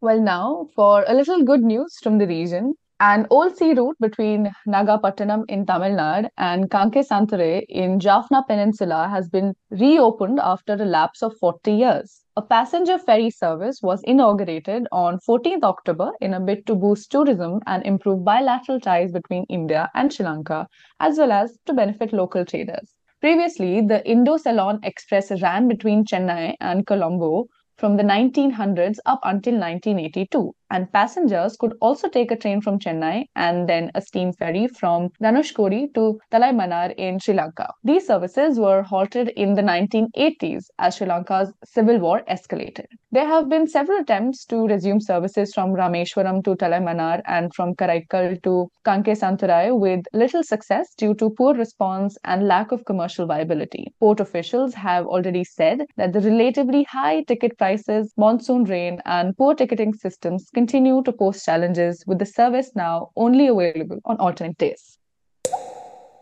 Well, 0.00 0.20
now 0.20 0.68
for 0.74 1.04
a 1.06 1.14
little 1.14 1.42
good 1.42 1.62
news 1.62 1.98
from 2.02 2.18
the 2.18 2.26
region. 2.26 2.74
An 2.98 3.26
old 3.28 3.56
sea 3.56 3.74
route 3.74 3.96
between 4.00 4.50
Nagapattinam 4.66 5.44
in 5.48 5.66
Tamil 5.66 5.90
Nadu 5.90 6.30
and 6.38 6.70
Kanke 6.70 7.64
in 7.68 8.00
Jaffna 8.00 8.42
Peninsula 8.48 9.08
has 9.10 9.28
been 9.28 9.54
reopened 9.70 10.40
after 10.40 10.74
a 10.74 10.86
lapse 10.86 11.22
of 11.22 11.36
40 11.38 11.72
years. 11.72 12.25
A 12.38 12.42
passenger 12.42 12.98
ferry 12.98 13.30
service 13.30 13.80
was 13.80 14.02
inaugurated 14.02 14.86
on 14.92 15.20
14th 15.20 15.62
October 15.62 16.12
in 16.20 16.34
a 16.34 16.40
bid 16.40 16.66
to 16.66 16.74
boost 16.74 17.10
tourism 17.10 17.60
and 17.66 17.82
improve 17.86 18.26
bilateral 18.26 18.78
ties 18.78 19.10
between 19.10 19.46
India 19.48 19.90
and 19.94 20.12
Sri 20.12 20.26
Lanka, 20.26 20.68
as 21.00 21.16
well 21.16 21.32
as 21.32 21.58
to 21.64 21.72
benefit 21.72 22.12
local 22.12 22.44
traders. 22.44 22.94
Previously, 23.22 23.80
the 23.80 24.06
Indo 24.06 24.36
Ceylon 24.36 24.80
Express 24.82 25.30
ran 25.40 25.66
between 25.66 26.04
Chennai 26.04 26.56
and 26.60 26.86
Colombo 26.86 27.46
from 27.78 27.96
the 27.96 28.02
1900s 28.02 28.98
up 29.06 29.20
until 29.22 29.54
1982. 29.54 30.52
And 30.70 30.92
passengers 30.92 31.56
could 31.56 31.74
also 31.80 32.08
take 32.08 32.30
a 32.30 32.36
train 32.36 32.60
from 32.60 32.78
Chennai 32.78 33.26
and 33.36 33.68
then 33.68 33.90
a 33.94 34.00
steam 34.00 34.32
ferry 34.32 34.66
from 34.66 35.10
Dhanushkodi 35.22 35.94
to 35.94 36.18
Talaimannar 36.32 36.94
in 36.96 37.18
Sri 37.18 37.34
Lanka. 37.34 37.72
These 37.84 38.06
services 38.06 38.58
were 38.58 38.82
halted 38.82 39.28
in 39.36 39.54
the 39.54 39.62
1980s 39.62 40.64
as 40.78 40.96
Sri 40.96 41.06
Lanka's 41.06 41.52
civil 41.64 41.98
war 41.98 42.22
escalated. 42.28 42.86
There 43.12 43.26
have 43.26 43.48
been 43.48 43.66
several 43.66 44.00
attempts 44.00 44.44
to 44.46 44.66
resume 44.66 45.00
services 45.00 45.54
from 45.54 45.70
Rameshwaram 45.70 46.42
to 46.44 46.56
Talaimannar 46.56 47.22
and 47.26 47.54
from 47.54 47.74
Karaikal 47.74 48.42
to 48.42 48.68
Kankesanthurai 48.84 49.78
with 49.78 50.04
little 50.12 50.42
success 50.42 50.92
due 50.96 51.14
to 51.14 51.30
poor 51.30 51.54
response 51.54 52.18
and 52.24 52.46
lack 52.46 52.72
of 52.72 52.84
commercial 52.84 53.26
viability. 53.26 53.94
Port 54.00 54.20
officials 54.20 54.74
have 54.74 55.06
already 55.06 55.44
said 55.44 55.86
that 55.96 56.12
the 56.12 56.20
relatively 56.20 56.82
high 56.84 57.22
ticket 57.22 57.56
prices, 57.56 58.12
monsoon 58.16 58.64
rain, 58.64 59.00
and 59.06 59.36
poor 59.36 59.54
ticketing 59.54 59.94
systems 59.94 60.50
continue 60.56 61.02
to 61.02 61.12
pose 61.12 61.44
challenges 61.44 62.04
with 62.06 62.18
the 62.18 62.26
service 62.26 62.70
now 62.74 63.10
only 63.16 63.48
available 63.48 64.00
on 64.04 64.16
alternate 64.16 64.58
days. 64.58 64.98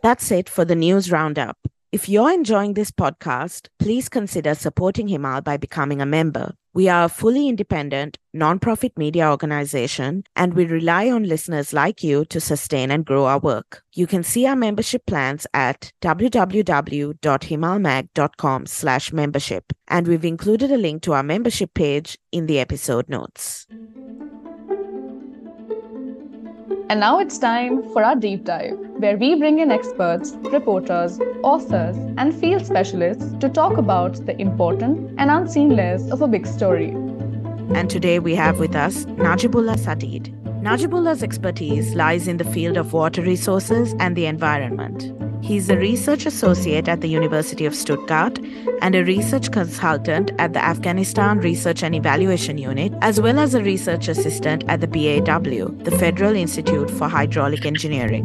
That's 0.03 0.31
it 0.31 0.49
for 0.49 0.65
the 0.65 0.81
news 0.87 1.11
roundup. 1.11 1.57
If 1.95 2.09
you're 2.09 2.33
enjoying 2.33 2.75
this 2.75 2.91
podcast, 2.91 3.69
please 3.79 4.09
consider 4.09 4.57
supporting 4.57 5.07
Himal 5.07 5.45
by 5.45 5.57
becoming 5.57 6.03
a 6.03 6.07
member. 6.07 6.55
We 6.75 6.89
are 6.89 7.05
a 7.05 7.09
fully 7.09 7.49
independent, 7.49 8.19
non-profit 8.33 8.99
media 8.99 9.31
organization, 9.31 10.25
and 10.35 10.55
we 10.55 10.65
rely 10.65 11.09
on 11.09 11.23
listeners 11.23 11.73
like 11.73 12.03
you 12.03 12.25
to 12.25 12.41
sustain 12.41 12.91
and 12.91 13.07
grow 13.07 13.27
our 13.27 13.39
work. 13.39 13.85
You 13.95 14.09
can 14.09 14.25
see 14.25 14.45
our 14.45 14.57
membership 14.57 15.07
plans 15.07 15.47
at 15.55 15.93
www.himalmag.com 16.03 18.67
slash 18.67 19.13
membership, 19.13 19.73
and 19.87 20.09
we've 20.09 20.25
included 20.25 20.73
a 20.73 20.77
link 20.77 21.03
to 21.03 21.13
our 21.13 21.23
membership 21.23 21.75
page 21.75 22.19
in 22.33 22.47
the 22.47 22.59
episode 22.59 23.09
notes. 23.09 23.69
And 26.91 27.01
now 27.01 27.19
it's 27.19 27.39
time 27.39 27.83
for 27.95 28.05
our 28.05 28.15
deep 28.15 28.45
dive, 28.45 28.77
where 28.99 29.17
we 29.17 29.37
bring 29.37 29.59
in 29.59 29.71
experts, 29.71 30.33
reporters, 30.53 31.19
authors, 31.43 31.97
and 32.19 32.35
field 32.35 32.67
specialists 32.67 33.33
to 33.41 33.49
talk 33.49 33.79
about 33.79 34.27
the 34.27 34.39
important 34.39 35.15
and 35.17 35.31
unseen 35.31 35.71
layers 35.77 36.11
of 36.11 36.21
a 36.21 36.29
big 36.29 36.47
story. 36.47 36.91
And 37.75 37.89
today 37.89 38.19
we 38.19 38.35
have 38.35 38.59
with 38.59 38.77
us 38.77 39.07
Najibullah 39.07 39.79
Sadid. 39.79 40.29
Najibullah's 40.61 41.23
expertise 41.23 41.95
lies 41.95 42.29
in 42.29 42.37
the 42.37 42.45
field 42.45 42.77
of 42.77 42.93
water 42.93 43.23
resources 43.23 43.95
and 43.99 44.15
the 44.15 44.27
environment. 44.27 45.11
He's 45.45 45.69
a 45.69 45.77
research 45.77 46.25
associate 46.25 46.89
at 46.89 47.03
the 47.03 47.07
University 47.07 47.67
of 47.67 47.75
Stuttgart 47.75 48.39
and 48.81 48.95
a 48.95 49.05
research 49.05 49.53
consultant 49.53 50.33
at 50.39 50.55
the 50.55 50.65
Afghanistan 50.65 51.39
Research 51.39 51.83
and 51.83 51.95
Evaluation 51.95 52.57
Unit, 52.57 52.95
as 53.03 53.21
well 53.21 53.39
as 53.39 53.55
a 53.55 53.63
research 53.63 54.09
assistant 54.09 54.65
at 54.69 54.81
the 54.81 54.87
BAW, 54.87 55.67
the 55.85 55.91
Federal 55.99 56.35
Institute 56.35 56.91
for 56.91 57.09
Hydraulic 57.09 57.67
Engineering. 57.67 58.25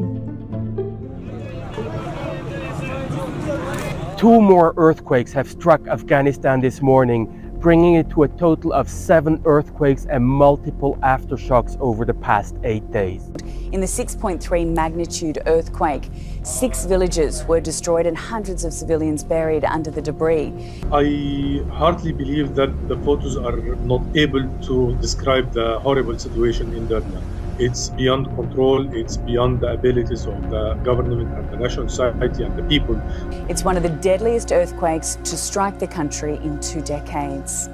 Two 4.18 4.40
more 4.40 4.74
earthquakes 4.78 5.34
have 5.34 5.50
struck 5.50 5.86
Afghanistan 5.88 6.62
this 6.62 6.82
morning, 6.82 7.49
bringing 7.60 7.96
it 7.96 8.10
to 8.10 8.24
a 8.24 8.28
total 8.28 8.72
of 8.72 8.88
seven 8.90 9.42
earthquakes 9.46 10.06
and 10.06 10.24
multiple 10.26 10.98
aftershocks 11.04 11.78
over 11.82 12.06
the 12.06 12.14
past 12.14 12.56
eight 12.64 12.90
days. 12.92 13.30
In 13.72 13.82
the 13.82 13.88
6.3 13.88 14.74
magnitude 14.74 15.40
earthquake, 15.46 16.10
six 16.44 16.86
villages 16.86 17.44
were 17.46 17.60
destroyed 17.60 18.06
and 18.06 18.18
hundreds 18.18 18.64
of 18.64 18.74
civilians 18.74 19.24
buried 19.24 19.66
under 19.66 19.92
the 19.92 20.02
debris. 20.02 20.54
I 20.92 21.64
hardly 21.72 22.14
believe 22.14 22.56
that 22.56 22.72
the 22.88 22.98
photos 22.98 23.36
are 23.38 23.58
not 23.84 24.02
able 24.16 24.48
to 24.62 24.96
describe 25.02 25.52
the 25.52 25.80
horrible 25.80 26.18
situation 26.18 26.74
in 26.74 26.88
Derna. 26.88 27.22
It's 27.60 27.90
beyond 27.90 28.28
control, 28.38 28.88
it's 28.96 29.18
beyond 29.18 29.60
the 29.60 29.74
abilities 29.74 30.26
of 30.26 30.50
the 30.50 30.76
government 30.76 31.34
and 31.34 31.52
the 31.52 31.58
national 31.58 31.90
society 31.90 32.44
and 32.44 32.58
the 32.58 32.64
people. 32.64 32.96
It's 33.50 33.66
one 33.66 33.76
of 33.76 33.84
the 33.84 33.90
deadliest 33.90 34.54
earthquakes 34.54 35.18
to 35.26 35.36
strike 35.36 35.78
the 35.78 35.88
country 35.88 36.36
in 36.38 36.62
two 36.62 36.82
decades. 36.82 37.68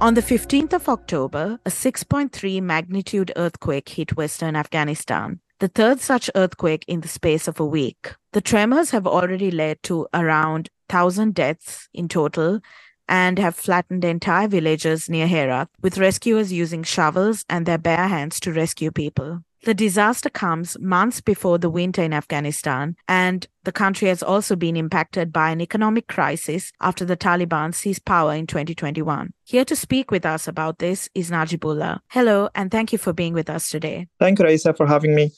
On 0.00 0.14
the 0.14 0.22
15th 0.22 0.72
of 0.72 0.88
October, 0.88 1.60
a 1.64 1.70
6.3 1.70 2.60
magnitude 2.60 3.30
earthquake 3.36 3.88
hit 3.90 4.16
western 4.16 4.56
Afghanistan, 4.56 5.38
the 5.60 5.68
third 5.68 6.00
such 6.00 6.28
earthquake 6.34 6.84
in 6.88 7.00
the 7.00 7.08
space 7.08 7.46
of 7.46 7.60
a 7.60 7.64
week. 7.64 8.16
The 8.32 8.40
tremors 8.40 8.90
have 8.90 9.06
already 9.06 9.52
led 9.52 9.84
to 9.84 10.08
around 10.12 10.68
1,000 10.90 11.32
deaths 11.32 11.88
in 11.94 12.08
total 12.08 12.60
and 13.08 13.38
have 13.38 13.54
flattened 13.54 14.04
entire 14.04 14.48
villages 14.48 15.08
near 15.08 15.26
Herat, 15.26 15.68
with 15.82 15.98
rescuers 15.98 16.52
using 16.52 16.82
shovels 16.82 17.44
and 17.48 17.66
their 17.66 17.78
bare 17.78 18.08
hands 18.08 18.40
to 18.40 18.52
rescue 18.52 18.90
people. 18.90 19.40
The 19.64 19.72
disaster 19.72 20.28
comes 20.28 20.78
months 20.78 21.22
before 21.22 21.56
the 21.56 21.70
winter 21.70 22.02
in 22.02 22.12
Afghanistan, 22.12 22.96
and 23.08 23.46
the 23.62 23.72
country 23.72 24.08
has 24.08 24.22
also 24.22 24.56
been 24.56 24.76
impacted 24.76 25.32
by 25.32 25.50
an 25.50 25.62
economic 25.62 26.06
crisis 26.06 26.70
after 26.82 27.06
the 27.06 27.16
Taliban 27.16 27.74
seized 27.74 28.04
power 28.04 28.34
in 28.34 28.46
2021. 28.46 29.32
Here 29.44 29.64
to 29.64 29.74
speak 29.74 30.10
with 30.10 30.26
us 30.26 30.46
about 30.46 30.80
this 30.80 31.08
is 31.14 31.30
Najibullah. 31.30 32.00
Hello, 32.08 32.50
and 32.54 32.70
thank 32.70 32.92
you 32.92 32.98
for 32.98 33.14
being 33.14 33.32
with 33.32 33.48
us 33.48 33.70
today. 33.70 34.06
Thank 34.20 34.38
you, 34.38 34.44
Raisa, 34.44 34.74
for 34.74 34.86
having 34.86 35.14
me. 35.14 35.32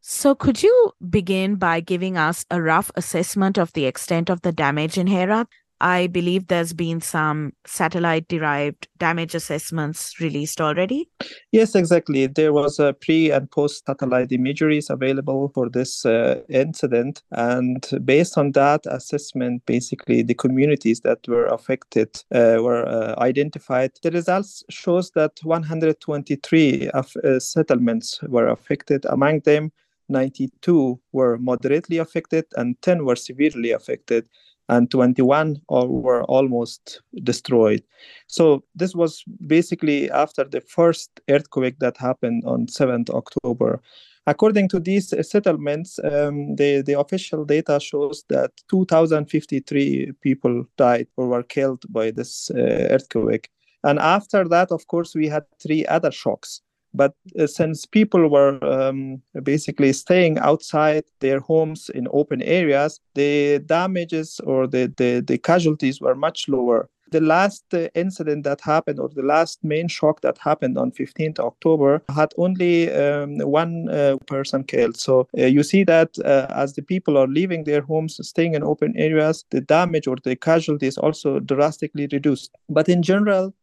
So, 0.00 0.36
could 0.36 0.62
you 0.62 0.92
begin 1.10 1.56
by 1.56 1.80
giving 1.80 2.16
us 2.16 2.46
a 2.48 2.62
rough 2.62 2.92
assessment 2.94 3.58
of 3.58 3.72
the 3.72 3.86
extent 3.86 4.30
of 4.30 4.42
the 4.42 4.52
damage 4.52 4.96
in 4.96 5.08
Herat? 5.08 5.48
I 5.80 6.06
believe 6.06 6.46
there's 6.46 6.72
been 6.72 7.00
some 7.00 7.52
satellite 7.66 8.28
derived 8.28 8.88
damage 8.98 9.34
assessments 9.34 10.18
released 10.20 10.60
already. 10.60 11.08
Yes, 11.52 11.74
exactly. 11.74 12.26
There 12.26 12.52
was 12.52 12.78
a 12.78 12.94
pre 12.94 13.30
and 13.30 13.50
post 13.50 13.84
satellite 13.86 14.32
imageries 14.32 14.88
available 14.88 15.50
for 15.54 15.68
this 15.68 16.06
uh, 16.06 16.40
incident. 16.48 17.22
And 17.32 17.86
based 18.04 18.38
on 18.38 18.52
that 18.52 18.86
assessment, 18.86 19.66
basically 19.66 20.22
the 20.22 20.34
communities 20.34 21.00
that 21.00 21.26
were 21.28 21.46
affected 21.46 22.22
uh, 22.34 22.56
were 22.60 22.86
uh, 22.86 23.14
identified. 23.18 23.92
The 24.02 24.10
results 24.10 24.64
shows 24.70 25.10
that 25.12 25.32
123 25.42 26.88
of, 26.90 27.12
uh, 27.22 27.38
settlements 27.38 28.20
were 28.22 28.48
affected. 28.48 29.04
Among 29.06 29.40
them, 29.40 29.72
92 30.08 31.00
were 31.12 31.36
moderately 31.38 31.98
affected 31.98 32.44
and 32.56 32.80
10 32.82 33.04
were 33.04 33.16
severely 33.16 33.72
affected 33.72 34.28
and 34.68 34.90
21 34.90 35.60
were 35.68 36.24
almost 36.24 37.02
destroyed. 37.22 37.82
So 38.26 38.64
this 38.74 38.94
was 38.94 39.24
basically 39.46 40.10
after 40.10 40.44
the 40.44 40.60
first 40.60 41.20
earthquake 41.28 41.78
that 41.78 41.96
happened 41.96 42.44
on 42.44 42.66
7th 42.66 43.10
October. 43.10 43.80
According 44.28 44.68
to 44.70 44.80
these 44.80 45.14
settlements, 45.28 46.00
um, 46.02 46.56
the, 46.56 46.82
the 46.82 46.98
official 46.98 47.44
data 47.44 47.78
shows 47.78 48.24
that 48.28 48.50
2,053 48.68 50.12
people 50.20 50.64
died 50.76 51.06
or 51.16 51.28
were 51.28 51.44
killed 51.44 51.84
by 51.88 52.10
this 52.10 52.50
uh, 52.50 52.88
earthquake. 52.90 53.50
And 53.84 54.00
after 54.00 54.48
that, 54.48 54.72
of 54.72 54.88
course, 54.88 55.14
we 55.14 55.28
had 55.28 55.44
three 55.62 55.86
other 55.86 56.10
shocks. 56.10 56.60
But 56.96 57.12
uh, 57.38 57.46
since 57.46 57.84
people 57.84 58.28
were 58.28 58.58
um, 58.64 59.22
basically 59.42 59.92
staying 59.92 60.38
outside 60.38 61.04
their 61.20 61.40
homes 61.40 61.90
in 61.90 62.08
open 62.12 62.42
areas, 62.42 63.00
the 63.14 63.58
damages 63.58 64.40
or 64.44 64.66
the, 64.66 64.92
the, 64.96 65.22
the 65.26 65.38
casualties 65.38 66.00
were 66.00 66.14
much 66.14 66.48
lower. 66.48 66.88
The 67.12 67.20
last 67.20 67.62
uh, 67.72 67.88
incident 67.94 68.42
that 68.44 68.60
happened, 68.60 68.98
or 68.98 69.08
the 69.08 69.22
last 69.22 69.62
main 69.62 69.86
shock 69.86 70.22
that 70.22 70.38
happened 70.38 70.76
on 70.76 70.90
15th 70.90 71.38
October, 71.38 72.02
had 72.12 72.32
only 72.36 72.92
um, 72.92 73.38
one 73.38 73.88
uh, 73.88 74.16
person 74.26 74.64
killed. 74.64 74.96
So 74.96 75.28
uh, 75.38 75.46
you 75.46 75.62
see 75.62 75.84
that 75.84 76.18
uh, 76.24 76.46
as 76.50 76.74
the 76.74 76.82
people 76.82 77.16
are 77.16 77.28
leaving 77.28 77.62
their 77.62 77.82
homes, 77.82 78.18
staying 78.26 78.54
in 78.54 78.64
open 78.64 78.92
areas, 78.96 79.44
the 79.50 79.60
damage 79.60 80.08
or 80.08 80.16
the 80.24 80.34
casualties 80.34 80.98
also 80.98 81.38
drastically 81.38 82.08
reduced. 82.10 82.50
But 82.68 82.88
in 82.88 83.04
general, 83.04 83.54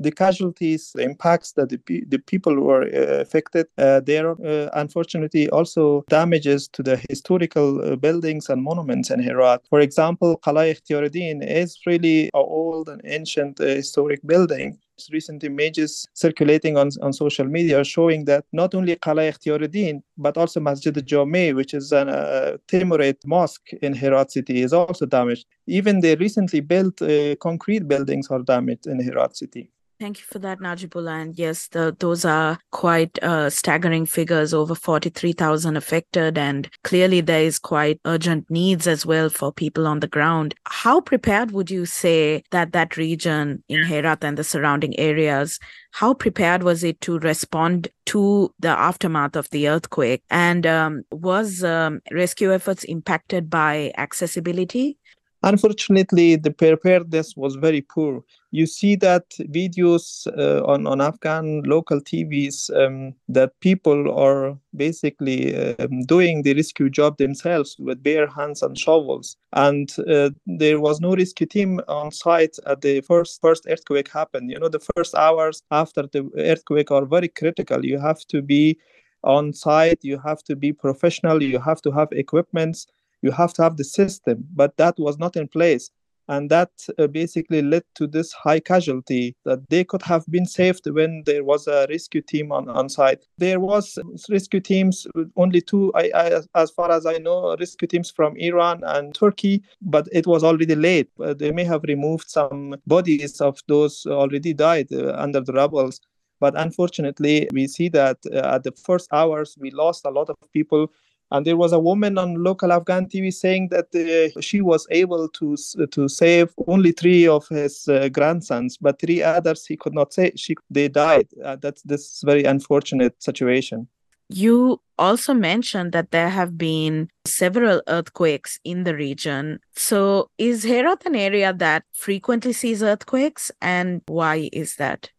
the 0.00 0.10
casualties, 0.10 0.92
the 0.94 1.02
impacts 1.02 1.52
that 1.52 1.68
the, 1.68 1.78
the 2.08 2.18
people 2.18 2.58
were 2.60 2.82
uh, 2.82 3.20
affected, 3.20 3.66
uh, 3.78 4.00
there 4.00 4.30
uh, 4.30 4.70
unfortunately 4.74 5.48
also 5.50 6.04
damages 6.08 6.68
to 6.68 6.82
the 6.82 6.96
historical 7.08 7.80
uh, 7.80 7.96
buildings 7.96 8.48
and 8.48 8.62
monuments 8.62 9.10
in 9.10 9.20
Herat. 9.20 9.60
For 9.68 9.80
example, 9.80 10.40
Qala 10.44 10.74
Ikhtiyaruddin 10.74 11.46
is 11.46 11.78
really 11.86 12.24
an 12.24 12.30
old 12.34 12.88
and 12.88 13.00
ancient 13.04 13.60
uh, 13.60 13.64
historic 13.64 14.20
building 14.26 14.78
recent 15.12 15.42
images 15.44 16.06
circulating 16.12 16.76
on, 16.76 16.90
on 17.00 17.12
social 17.12 17.46
media 17.46 17.82
showing 17.82 18.26
that 18.26 18.44
not 18.52 18.74
only 18.74 18.94
Qala 18.96 19.32
Ikhtiyaruddin, 19.32 20.02
but 20.18 20.36
also 20.36 20.60
Masjid 20.60 20.94
al 20.96 21.26
which 21.54 21.72
is 21.72 21.92
a 21.92 22.00
uh, 22.00 22.56
Timuride 22.68 23.24
mosque 23.24 23.72
in 23.80 23.94
Herat 23.94 24.30
city, 24.30 24.62
is 24.62 24.72
also 24.72 25.06
damaged. 25.06 25.46
Even 25.66 26.00
the 26.00 26.16
recently 26.16 26.60
built 26.60 27.00
uh, 27.00 27.36
concrete 27.36 27.88
buildings 27.88 28.28
are 28.28 28.42
damaged 28.42 28.86
in 28.86 29.00
Herat 29.00 29.36
city. 29.36 29.70
Thank 30.00 30.20
you 30.20 30.24
for 30.26 30.38
that, 30.38 30.60
Najibullah. 30.60 31.20
And 31.20 31.38
yes, 31.38 31.68
the, 31.68 31.94
those 31.98 32.24
are 32.24 32.58
quite 32.70 33.22
uh, 33.22 33.50
staggering 33.50 34.06
figures 34.06 34.54
over 34.54 34.74
43,000 34.74 35.76
affected. 35.76 36.38
And 36.38 36.70
clearly, 36.84 37.20
there 37.20 37.42
is 37.42 37.58
quite 37.58 38.00
urgent 38.06 38.50
needs 38.50 38.86
as 38.86 39.04
well 39.04 39.28
for 39.28 39.52
people 39.52 39.86
on 39.86 40.00
the 40.00 40.08
ground. 40.08 40.54
How 40.64 41.02
prepared 41.02 41.50
would 41.50 41.70
you 41.70 41.84
say 41.84 42.44
that 42.50 42.72
that 42.72 42.96
region 42.96 43.62
in 43.68 43.84
Herat 43.84 44.24
and 44.24 44.38
the 44.38 44.44
surrounding 44.44 44.98
areas, 44.98 45.58
how 45.90 46.14
prepared 46.14 46.62
was 46.62 46.82
it 46.82 47.02
to 47.02 47.18
respond 47.18 47.88
to 48.06 48.54
the 48.58 48.70
aftermath 48.70 49.36
of 49.36 49.50
the 49.50 49.68
earthquake? 49.68 50.22
And 50.30 50.66
um, 50.66 51.02
was 51.12 51.62
um, 51.62 52.00
rescue 52.10 52.54
efforts 52.54 52.84
impacted 52.84 53.50
by 53.50 53.92
accessibility? 53.98 54.96
Unfortunately, 55.42 56.36
the 56.36 56.50
preparedness 56.50 57.34
was 57.34 57.54
very 57.54 57.80
poor. 57.80 58.22
You 58.50 58.66
see 58.66 58.94
that 58.96 59.30
videos 59.40 60.26
uh, 60.36 60.62
on, 60.66 60.86
on 60.86 61.00
Afghan 61.00 61.62
local 61.62 62.00
TVs 62.00 62.70
um, 62.76 63.14
that 63.28 63.58
people 63.60 64.12
are 64.12 64.58
basically 64.76 65.54
um, 65.78 66.02
doing 66.02 66.42
the 66.42 66.52
rescue 66.52 66.90
job 66.90 67.16
themselves 67.16 67.76
with 67.78 68.02
bare 68.02 68.26
hands 68.26 68.62
and 68.62 68.78
shovels. 68.78 69.36
And 69.54 69.90
uh, 70.06 70.30
there 70.46 70.78
was 70.78 71.00
no 71.00 71.16
rescue 71.16 71.46
team 71.46 71.80
on 71.88 72.12
site 72.12 72.58
at 72.66 72.82
the 72.82 73.00
first 73.00 73.40
first 73.40 73.66
earthquake 73.66 74.10
happened. 74.10 74.50
You 74.50 74.58
know, 74.58 74.68
the 74.68 74.86
first 74.94 75.14
hours 75.14 75.62
after 75.70 76.02
the 76.02 76.28
earthquake 76.36 76.90
are 76.90 77.06
very 77.06 77.28
critical. 77.28 77.86
You 77.86 77.98
have 77.98 78.20
to 78.26 78.42
be 78.42 78.78
on 79.24 79.54
site, 79.54 80.00
you 80.02 80.18
have 80.18 80.42
to 80.44 80.56
be 80.56 80.72
professional, 80.72 81.42
you 81.42 81.58
have 81.60 81.80
to 81.82 81.90
have 81.92 82.08
equipments 82.12 82.86
you 83.22 83.30
have 83.30 83.52
to 83.54 83.62
have 83.62 83.76
the 83.76 83.84
system 83.84 84.44
but 84.54 84.76
that 84.76 84.94
was 84.98 85.18
not 85.18 85.36
in 85.36 85.48
place. 85.48 85.90
And 86.28 86.48
that 86.48 86.70
uh, 86.96 87.08
basically 87.08 87.60
led 87.60 87.82
to 87.96 88.06
this 88.06 88.32
high 88.32 88.60
casualty 88.60 89.34
that 89.44 89.68
they 89.68 89.82
could 89.82 90.02
have 90.02 90.24
been 90.30 90.46
saved 90.46 90.88
when 90.88 91.24
there 91.26 91.42
was 91.42 91.66
a 91.66 91.88
rescue 91.90 92.20
team 92.20 92.52
on, 92.52 92.68
on 92.68 92.88
site. 92.88 93.26
There 93.38 93.58
was 93.58 93.98
rescue 94.28 94.60
teams 94.60 95.08
only 95.36 95.60
two 95.60 95.90
I, 95.96 96.10
I, 96.14 96.40
as 96.54 96.70
far 96.70 96.92
as 96.92 97.04
i 97.04 97.14
know 97.14 97.56
rescue 97.58 97.88
teams 97.88 98.12
from 98.12 98.36
iran 98.36 98.82
and 98.84 99.12
turkey 99.12 99.64
but 99.82 100.06
it 100.12 100.26
was 100.26 100.44
already 100.44 100.76
late. 100.76 101.10
Uh, 101.18 101.34
they 101.34 101.50
may 101.50 101.64
have 101.64 101.82
removed 101.82 102.30
some 102.30 102.76
bodies 102.86 103.40
of 103.40 103.58
those 103.66 104.06
already 104.06 104.54
died 104.54 104.92
uh, 104.92 105.12
under 105.18 105.40
the 105.40 105.52
rubbles 105.52 106.00
but 106.38 106.54
unfortunately 106.56 107.48
we 107.52 107.66
see 107.66 107.88
that 107.88 108.18
uh, 108.32 108.54
at 108.54 108.62
the 108.62 108.72
first 108.72 109.08
hours 109.12 109.56
we 109.60 109.70
lost 109.72 110.06
a 110.06 110.10
lot 110.10 110.28
of 110.30 110.36
people 110.52 110.92
and 111.30 111.46
there 111.46 111.56
was 111.56 111.72
a 111.72 111.78
woman 111.78 112.18
on 112.18 112.42
local 112.42 112.72
Afghan 112.72 113.06
TV 113.06 113.32
saying 113.32 113.68
that 113.68 113.88
uh, 113.94 114.40
she 114.40 114.60
was 114.60 114.86
able 114.90 115.28
to 115.28 115.56
to 115.90 116.08
save 116.08 116.52
only 116.66 116.92
three 116.92 117.26
of 117.26 117.46
his 117.48 117.88
uh, 117.88 118.08
grandsons, 118.08 118.76
but 118.76 119.00
three 119.00 119.22
others 119.22 119.66
he 119.66 119.76
could 119.76 119.94
not 119.94 120.12
say. 120.12 120.32
She 120.36 120.56
they 120.70 120.88
died. 120.88 121.28
Uh, 121.44 121.56
that's 121.56 121.82
this 121.82 122.22
very 122.24 122.44
unfortunate 122.44 123.22
situation. 123.22 123.88
You 124.32 124.80
also 124.96 125.34
mentioned 125.34 125.90
that 125.92 126.12
there 126.12 126.28
have 126.28 126.56
been 126.56 127.08
several 127.24 127.82
earthquakes 127.88 128.60
in 128.62 128.84
the 128.84 128.94
region. 128.94 129.58
So, 129.74 130.30
is 130.38 130.62
Herat 130.64 131.04
an 131.04 131.16
area 131.16 131.52
that 131.52 131.82
frequently 131.92 132.52
sees 132.52 132.80
earthquakes, 132.80 133.50
and 133.60 134.02
why 134.06 134.48
is 134.52 134.76
that? 134.76 135.10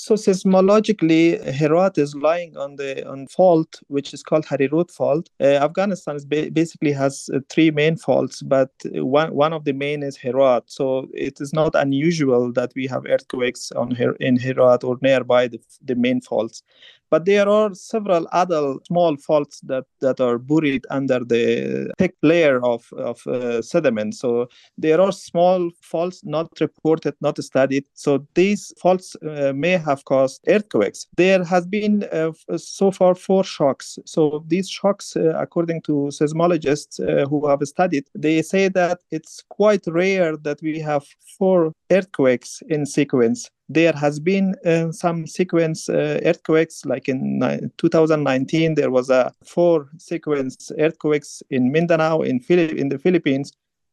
So 0.00 0.14
seismologically, 0.14 1.42
Herat 1.42 1.98
is 1.98 2.14
lying 2.14 2.56
on 2.56 2.76
the 2.76 3.04
on 3.04 3.26
fault 3.26 3.80
which 3.88 4.14
is 4.14 4.22
called 4.22 4.46
Harirud 4.46 4.92
fault. 4.92 5.28
Uh, 5.40 5.58
Afghanistan 5.66 6.14
is 6.14 6.24
ba- 6.24 6.52
basically 6.52 6.92
has 6.92 7.28
uh, 7.34 7.40
three 7.48 7.72
main 7.72 7.96
faults, 7.96 8.40
but 8.40 8.70
one 8.94 9.34
one 9.34 9.52
of 9.52 9.64
the 9.64 9.72
main 9.72 10.04
is 10.04 10.16
Herat. 10.16 10.62
So 10.66 11.08
it 11.12 11.40
is 11.40 11.52
not 11.52 11.74
unusual 11.74 12.52
that 12.52 12.72
we 12.76 12.86
have 12.86 13.06
earthquakes 13.06 13.72
on 13.72 13.90
Her- 13.90 14.14
in 14.20 14.36
Herat 14.38 14.84
or 14.84 14.98
nearby 15.02 15.48
the, 15.48 15.58
the 15.84 15.96
main 15.96 16.20
faults. 16.20 16.62
But 17.10 17.24
there 17.24 17.48
are 17.48 17.74
several 17.74 18.26
other 18.32 18.74
small 18.86 19.16
faults 19.16 19.60
that, 19.62 19.84
that 20.00 20.20
are 20.20 20.38
buried 20.38 20.84
under 20.90 21.20
the 21.20 21.92
thick 21.98 22.14
layer 22.22 22.64
of, 22.64 22.84
of 22.96 23.26
uh, 23.26 23.62
sediment. 23.62 24.14
So 24.14 24.48
there 24.76 25.00
are 25.00 25.12
small 25.12 25.70
faults 25.80 26.22
not 26.24 26.48
reported, 26.60 27.14
not 27.20 27.42
studied. 27.42 27.84
So 27.94 28.26
these 28.34 28.72
faults 28.80 29.16
uh, 29.16 29.52
may 29.54 29.78
have 29.78 30.04
caused 30.04 30.42
earthquakes. 30.48 31.06
There 31.16 31.44
has 31.44 31.66
been 31.66 32.04
uh, 32.12 32.32
so 32.56 32.90
far 32.90 33.14
four 33.14 33.44
shocks. 33.44 33.98
So 34.04 34.44
these 34.46 34.68
shocks, 34.68 35.16
uh, 35.16 35.34
according 35.38 35.82
to 35.82 36.10
seismologists 36.12 37.00
uh, 37.00 37.26
who 37.26 37.46
have 37.48 37.60
studied, 37.62 38.04
they 38.14 38.42
say 38.42 38.68
that 38.68 39.00
it's 39.10 39.42
quite 39.48 39.86
rare 39.86 40.36
that 40.38 40.60
we 40.62 40.78
have 40.80 41.04
four 41.38 41.72
earthquakes 41.90 42.62
in 42.68 42.86
sequence 42.86 43.50
there 43.68 43.92
has 43.92 44.18
been 44.18 44.54
uh, 44.64 44.90
some 44.90 45.26
sequence 45.26 45.88
uh, 45.88 46.20
earthquakes 46.24 46.84
like 46.84 47.08
in 47.08 47.70
2019 47.76 48.74
there 48.74 48.90
was 48.90 49.10
a 49.10 49.32
four 49.44 49.88
sequence 49.98 50.72
earthquakes 50.78 51.42
in 51.50 51.70
mindanao 51.70 52.22
in, 52.22 52.40
Phili- 52.40 52.76
in 52.76 52.88
the 52.88 52.98
philippines 52.98 53.52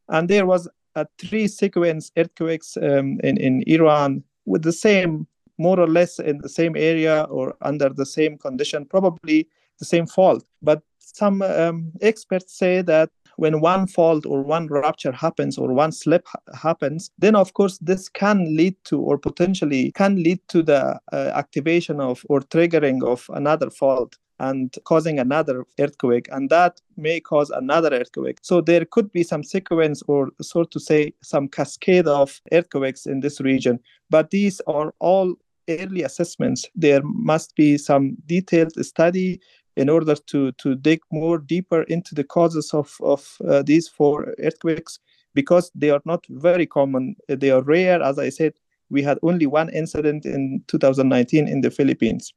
and 0.09 0.29
there 0.29 0.45
was 0.45 0.67
a 0.95 1.05
three 1.19 1.47
sequence 1.47 2.11
earthquakes 2.15 2.77
um, 2.77 3.19
in, 3.23 3.37
in 3.37 3.63
iran 3.67 4.23
with 4.45 4.63
the 4.63 4.73
same 4.73 5.27
more 5.57 5.79
or 5.79 5.87
less 5.87 6.19
in 6.19 6.37
the 6.39 6.49
same 6.49 6.75
area 6.75 7.23
or 7.29 7.55
under 7.61 7.89
the 7.89 8.05
same 8.05 8.37
condition 8.37 8.85
probably 8.85 9.47
the 9.79 9.85
same 9.85 10.07
fault. 10.07 10.43
But 10.61 10.81
some 10.99 11.41
um, 11.41 11.91
experts 12.01 12.57
say 12.57 12.81
that 12.83 13.09
when 13.37 13.61
one 13.61 13.87
fault 13.87 14.25
or 14.25 14.41
one 14.41 14.67
rupture 14.67 15.11
happens 15.11 15.57
or 15.57 15.73
one 15.73 15.91
slip 15.91 16.25
ha- 16.27 16.39
happens, 16.53 17.11
then 17.17 17.35
of 17.35 17.53
course 17.53 17.77
this 17.79 18.09
can 18.09 18.55
lead 18.55 18.75
to 18.85 18.99
or 18.99 19.17
potentially 19.17 19.91
can 19.91 20.21
lead 20.21 20.39
to 20.49 20.63
the 20.63 20.99
uh, 21.11 21.31
activation 21.35 21.99
of 21.99 22.25
or 22.29 22.41
triggering 22.41 23.03
of 23.03 23.25
another 23.33 23.69
fault 23.69 24.17
and 24.39 24.75
causing 24.83 25.17
another 25.17 25.63
earthquake 25.79 26.27
and 26.31 26.49
that 26.49 26.81
may 26.97 27.21
cause 27.21 27.49
another 27.51 27.89
earthquake. 27.93 28.37
So 28.41 28.59
there 28.59 28.83
could 28.83 29.11
be 29.13 29.23
some 29.23 29.43
sequence 29.43 30.03
or 30.07 30.29
so 30.41 30.65
to 30.65 30.79
say 30.79 31.13
some 31.21 31.47
cascade 31.47 32.07
of 32.07 32.41
earthquakes 32.51 33.05
in 33.05 33.21
this 33.21 33.39
region 33.39 33.79
but 34.09 34.31
these 34.31 34.61
are 34.67 34.93
all 34.99 35.35
early 35.69 36.03
assessments. 36.03 36.65
There 36.75 37.01
must 37.03 37.55
be 37.55 37.77
some 37.77 38.17
detailed 38.25 38.73
study 38.85 39.41
in 39.75 39.89
order 39.89 40.15
to, 40.15 40.51
to 40.53 40.75
dig 40.75 41.01
more 41.11 41.37
deeper 41.37 41.83
into 41.83 42.15
the 42.15 42.23
causes 42.23 42.73
of, 42.73 42.95
of 43.01 43.37
uh, 43.47 43.61
these 43.61 43.87
four 43.87 44.33
earthquakes 44.39 44.99
because 45.33 45.71
they 45.75 45.89
are 45.89 46.01
not 46.05 46.25
very 46.29 46.65
common. 46.65 47.15
They 47.27 47.51
are 47.51 47.61
rare. 47.61 48.01
As 48.01 48.17
I 48.17 48.29
said, 48.29 48.53
we 48.89 49.03
had 49.03 49.19
only 49.21 49.45
one 49.45 49.69
incident 49.69 50.25
in 50.25 50.63
2019 50.67 51.47
in 51.47 51.61
the 51.61 51.71
Philippines. 51.71 52.33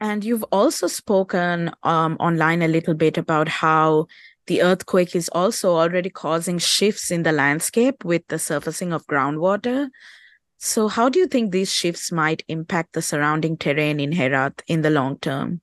And 0.00 0.24
you've 0.24 0.44
also 0.52 0.86
spoken 0.86 1.72
um, 1.82 2.16
online 2.20 2.62
a 2.62 2.68
little 2.68 2.94
bit 2.94 3.18
about 3.18 3.48
how 3.48 4.06
the 4.46 4.62
earthquake 4.62 5.14
is 5.14 5.28
also 5.30 5.76
already 5.76 6.08
causing 6.08 6.58
shifts 6.58 7.10
in 7.10 7.22
the 7.22 7.32
landscape 7.32 8.04
with 8.04 8.26
the 8.28 8.38
surfacing 8.38 8.92
of 8.92 9.06
groundwater. 9.06 9.88
So, 10.56 10.88
how 10.88 11.08
do 11.08 11.18
you 11.18 11.26
think 11.26 11.50
these 11.50 11.72
shifts 11.72 12.10
might 12.10 12.44
impact 12.48 12.92
the 12.92 13.02
surrounding 13.02 13.56
terrain 13.56 14.00
in 14.00 14.12
Herat 14.12 14.62
in 14.66 14.82
the 14.82 14.90
long 14.90 15.18
term? 15.18 15.60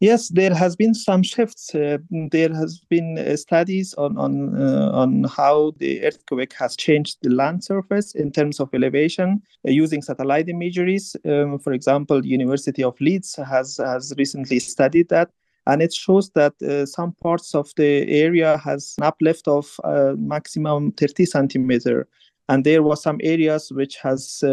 Yes, 0.00 0.28
there 0.28 0.54
has 0.54 0.76
been 0.76 0.92
some 0.92 1.22
shifts. 1.22 1.74
Uh, 1.74 1.96
there 2.30 2.52
has 2.52 2.80
been 2.90 3.16
uh, 3.16 3.34
studies 3.36 3.94
on 3.94 4.18
on 4.18 4.54
uh, 4.54 4.90
on 4.92 5.24
how 5.24 5.72
the 5.78 6.04
earthquake 6.04 6.52
has 6.52 6.76
changed 6.76 7.16
the 7.22 7.30
land 7.30 7.64
surface 7.64 8.14
in 8.14 8.30
terms 8.30 8.60
of 8.60 8.68
elevation 8.74 9.40
uh, 9.66 9.70
using 9.70 10.02
satellite 10.02 10.50
imageries. 10.50 11.16
Um, 11.24 11.58
for 11.58 11.72
example, 11.72 12.26
University 12.26 12.84
of 12.84 13.00
Leeds 13.00 13.36
has 13.36 13.78
has 13.78 14.12
recently 14.18 14.58
studied 14.58 15.08
that, 15.08 15.30
and 15.66 15.80
it 15.80 15.94
shows 15.94 16.28
that 16.34 16.52
uh, 16.62 16.84
some 16.84 17.12
parts 17.22 17.54
of 17.54 17.72
the 17.76 18.06
area 18.06 18.58
has 18.58 18.96
an 18.98 19.04
uplift 19.04 19.48
of 19.48 19.80
uh, 19.82 20.12
maximum 20.18 20.92
30 20.92 21.24
centimeter, 21.24 22.06
and 22.50 22.64
there 22.64 22.82
was 22.82 23.02
some 23.02 23.18
areas 23.22 23.72
which 23.72 23.96
has 23.96 24.44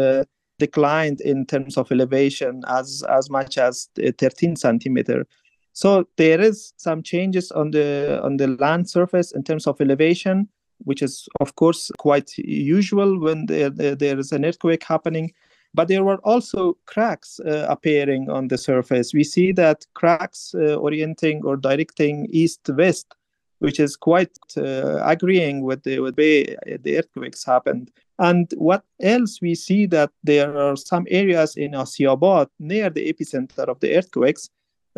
declined 0.58 1.20
in 1.20 1.44
terms 1.46 1.76
of 1.76 1.90
elevation 1.90 2.62
as 2.68 3.02
as 3.08 3.28
much 3.30 3.58
as 3.58 3.88
13 3.96 4.56
centimeter 4.56 5.26
so 5.72 6.06
there 6.16 6.40
is 6.40 6.72
some 6.76 7.02
changes 7.02 7.50
on 7.52 7.70
the 7.70 8.20
on 8.22 8.36
the 8.36 8.48
land 8.48 8.88
surface 8.88 9.32
in 9.32 9.42
terms 9.42 9.66
of 9.66 9.80
elevation 9.80 10.48
which 10.78 11.02
is 11.02 11.28
of 11.40 11.54
course 11.56 11.90
quite 11.98 12.36
usual 12.38 13.18
when 13.18 13.46
there, 13.46 13.70
there, 13.70 14.18
is 14.18 14.32
an 14.32 14.44
earthquake 14.44 14.84
happening 14.84 15.32
but 15.74 15.88
there 15.88 16.04
were 16.04 16.18
also 16.18 16.78
cracks 16.86 17.40
uh, 17.40 17.66
appearing 17.68 18.30
on 18.30 18.46
the 18.46 18.56
surface. 18.56 19.12
We 19.12 19.24
see 19.24 19.50
that 19.52 19.84
cracks 19.94 20.54
uh, 20.54 20.76
orienting 20.76 21.44
or 21.44 21.56
directing 21.56 22.28
east-west, 22.30 23.12
which 23.58 23.80
is 23.80 23.96
quite 23.96 24.36
uh, 24.56 25.00
agreeing 25.04 25.62
with 25.62 25.82
the, 25.84 25.98
way 26.00 26.56
the 26.82 26.98
earthquakes 26.98 27.44
happened. 27.44 27.90
And 28.18 28.52
what 28.56 28.84
else 29.00 29.40
we 29.40 29.54
see 29.54 29.86
that 29.86 30.10
there 30.22 30.56
are 30.56 30.76
some 30.76 31.06
areas 31.10 31.56
in 31.56 31.72
Asyabad 31.72 32.48
near 32.58 32.90
the 32.90 33.12
epicenter 33.12 33.68
of 33.68 33.80
the 33.80 33.96
earthquakes 33.96 34.50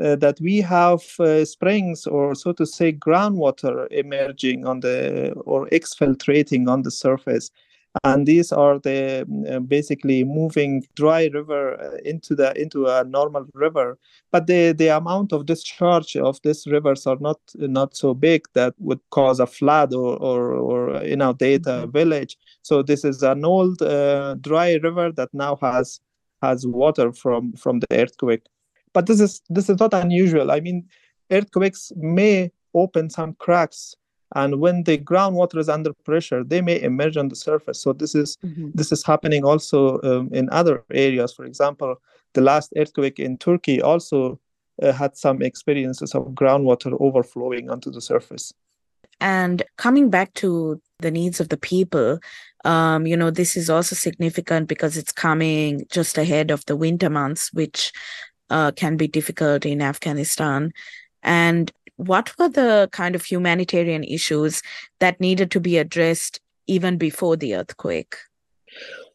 uh, 0.03 0.17
that 0.17 0.39
we 0.41 0.59
have 0.59 1.03
uh, 1.19 1.45
springs 1.45 2.07
or 2.07 2.35
so 2.35 2.53
to 2.53 2.67
say 2.67 2.93
groundwater 2.93 3.87
emerging 3.91 4.67
on 4.67 4.81
the 4.81 5.33
or 5.47 5.67
exfiltrating 5.69 6.69
on 6.69 6.83
the 6.83 6.91
surface 6.91 7.51
and 8.05 8.27
these 8.27 8.53
are 8.53 8.79
the 8.79 9.27
uh, 9.51 9.61
basically 9.61 10.25
moving 10.25 10.87
dry 10.95 11.29
river 11.33 11.81
uh, 11.81 11.97
into 12.05 12.35
the 12.35 12.59
into 12.61 12.87
a 12.87 13.05
normal 13.05 13.47
river. 13.55 13.99
But 14.31 14.47
the 14.47 14.73
the 14.73 14.89
amount 14.89 15.33
of 15.33 15.47
discharge 15.47 16.17
of 16.17 16.41
these 16.43 16.67
rivers 16.67 17.07
are 17.07 17.19
not 17.21 17.41
not 17.57 17.97
so 17.97 18.15
big 18.15 18.47
that 18.55 18.75
would 18.79 19.01
cause 19.11 19.41
a 19.41 19.47
flood 19.47 19.95
or 19.95 20.17
or, 20.17 20.53
or 20.55 21.03
inundate 21.03 21.67
a 21.67 21.71
mm-hmm. 21.71 21.91
village. 21.91 22.37
So 22.63 22.83
this 22.83 23.05
is 23.05 23.23
an 23.23 23.45
old 23.45 23.81
uh, 23.83 24.35
dry 24.41 24.75
river 24.83 25.13
that 25.13 25.33
now 25.33 25.57
has 25.57 26.01
has 26.43 26.67
water 26.67 27.13
from 27.13 27.53
from 27.53 27.81
the 27.81 27.87
earthquake. 27.93 28.47
But 28.93 29.07
this 29.07 29.21
is 29.21 29.43
this 29.49 29.69
is 29.69 29.79
not 29.79 29.95
unusual. 29.95 30.51
I 30.51 30.61
mean 30.61 30.89
earthquakes 31.31 31.93
may 31.97 32.51
open 32.75 33.11
some 33.11 33.35
cracks 33.35 33.97
and 34.35 34.61
when 34.61 34.83
the 34.83 34.99
groundwater 34.99 35.59
is 35.59 35.69
under 35.69 35.93
pressure 36.05 36.43
they 36.43 36.61
may 36.61 36.81
emerge 36.81 37.17
on 37.17 37.29
the 37.29 37.37
surface. 37.37 37.81
So 37.81 37.93
this 37.93 38.15
is 38.15 38.37
mm-hmm. 38.45 38.71
this 38.75 38.91
is 38.91 39.05
happening 39.05 39.45
also 39.45 40.01
um, 40.03 40.31
in 40.33 40.49
other 40.51 40.85
areas. 40.93 41.33
For 41.33 41.45
example 41.45 41.97
the 42.35 42.41
last 42.41 42.73
earthquake 42.77 43.19
in 43.19 43.39
turkey 43.39 43.81
also 43.81 44.41
uh, 44.83 44.93
had 44.93 45.17
some 45.17 45.43
experiences 45.43 46.15
of 46.15 46.25
groundwater 46.29 47.01
overflowing 47.01 47.71
onto 47.71 47.91
the 47.91 48.01
surface. 48.01 48.53
And 49.21 49.63
coming 49.79 50.11
back 50.11 50.35
to 50.35 50.81
the 50.99 51.11
needs 51.11 51.41
of 51.41 51.49
the 51.49 51.57
people 51.57 52.19
um, 52.65 53.07
you 53.07 53.17
know 53.17 53.31
this 53.31 53.57
is 53.57 53.71
also 53.71 53.95
significant 53.95 54.67
because 54.67 54.97
it's 54.97 55.13
coming 55.13 55.87
just 55.91 56.19
ahead 56.19 56.51
of 56.51 56.65
the 56.67 56.77
winter 56.77 57.09
months 57.09 57.53
which 57.53 57.93
uh, 58.51 58.73
can 58.73 58.97
be 58.97 59.07
difficult 59.07 59.65
in 59.65 59.81
afghanistan. 59.81 60.73
And 61.23 61.73
what 61.97 62.33
were 62.39 62.49
the 62.49 62.89
kind 62.93 63.15
of 63.15 63.25
humanitarian 63.25 64.05
issues 64.05 64.63
that 65.01 65.21
needed 65.21 65.51
to 65.51 65.61
be 65.61 65.79
addressed 65.79 66.41
even 66.67 66.99
before 66.99 67.37
the 67.37 67.55
earthquake? 67.55 68.17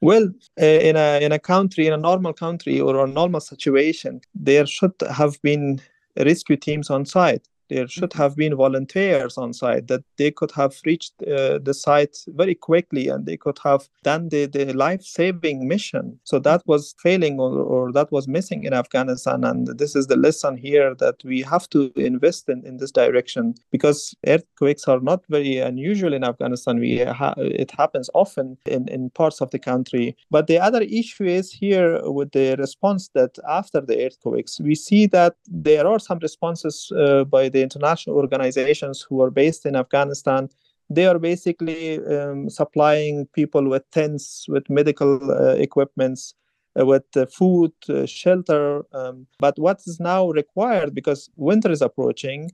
Well, 0.02 0.30
uh, 0.60 0.66
in 0.66 0.96
a 0.96 1.22
in 1.22 1.32
a 1.32 1.40
country, 1.40 1.88
in 1.88 1.94
a 1.94 1.98
normal 1.98 2.34
country 2.34 2.80
or 2.80 3.04
a 3.04 3.08
normal 3.08 3.40
situation, 3.40 4.22
there 4.34 4.66
should 4.66 4.94
have 5.10 5.40
been 5.42 5.80
rescue 6.18 6.58
teams 6.58 6.90
on 6.90 7.06
site 7.06 7.48
there 7.72 7.88
should 7.88 8.12
have 8.14 8.36
been 8.36 8.56
volunteers 8.56 9.38
on 9.38 9.54
site 9.54 9.88
that 9.88 10.04
they 10.18 10.30
could 10.30 10.52
have 10.52 10.76
reached 10.86 11.14
uh, 11.24 11.58
the 11.68 11.74
site 11.74 12.18
very 12.28 12.54
quickly 12.54 13.08
and 13.08 13.26
they 13.26 13.38
could 13.38 13.60
have 13.64 13.88
done 14.04 14.28
the, 14.30 14.46
the 14.46 14.74
life-saving 14.74 15.68
mission. 15.68 16.20
So 16.26 16.38
that 16.40 16.62
was 16.66 16.94
failing 17.02 17.40
or, 17.40 17.54
or 17.54 17.92
that 17.94 18.12
was 18.12 18.28
missing 18.28 18.66
in 18.66 18.74
afghanistan 18.74 19.46
and 19.46 19.68
this 19.78 19.96
is 19.96 20.08
the 20.08 20.18
lesson 20.18 20.58
here 20.58 20.94
that 20.96 21.16
we 21.24 21.42
have 21.44 21.70
to 21.70 21.92
invest 21.96 22.50
in, 22.50 22.66
in 22.66 22.78
this 22.78 22.92
direction 22.92 23.56
because 23.72 24.14
earthquakes 24.28 24.86
are 24.90 25.00
not 25.00 25.24
very 25.30 25.58
unusual 25.58 26.14
in 26.14 26.24
afghanistan. 26.26 26.80
We 26.80 27.00
ha- 27.04 27.36
it 27.38 27.72
happens 27.72 28.10
often 28.14 28.58
in, 28.66 28.90
in 28.90 29.12
parts 29.12 29.40
of 29.40 29.52
the 29.52 29.60
country. 29.60 30.18
But 30.30 30.48
the 30.48 30.60
other 30.60 30.82
issue 30.82 31.26
is 31.26 31.52
here 31.52 32.02
with 32.04 32.34
the 32.34 32.56
response 32.58 33.10
that 33.14 33.38
after 33.48 33.80
the 33.80 34.06
earthquakes 34.06 34.60
we 34.60 34.76
see 34.76 35.06
that 35.08 35.36
there 35.48 35.88
are 35.88 36.00
some 36.00 36.20
responses 36.20 36.92
uh, 36.98 37.24
by 37.24 37.48
the 37.48 37.61
international 37.62 38.16
organizations 38.16 39.06
who 39.08 39.22
are 39.22 39.32
based 39.32 39.66
in 39.66 39.76
Afghanistan, 39.76 40.50
they 40.90 41.06
are 41.06 41.20
basically 41.20 42.06
um, 42.06 42.50
supplying 42.50 43.28
people 43.34 43.70
with 43.70 43.90
tents, 43.92 44.46
with 44.50 44.70
medical 44.70 45.20
uh, 45.32 45.54
equipments, 45.54 46.34
uh, 46.80 46.86
with 46.86 47.06
uh, 47.16 47.26
food, 47.28 47.72
uh, 47.90 48.06
shelter. 48.06 48.84
Um, 48.94 49.28
but 49.40 49.58
what 49.58 49.82
is 49.88 50.00
now 50.00 50.30
required, 50.30 50.94
because 50.94 51.30
winter 51.36 51.72
is 51.72 51.82
approaching, 51.82 52.52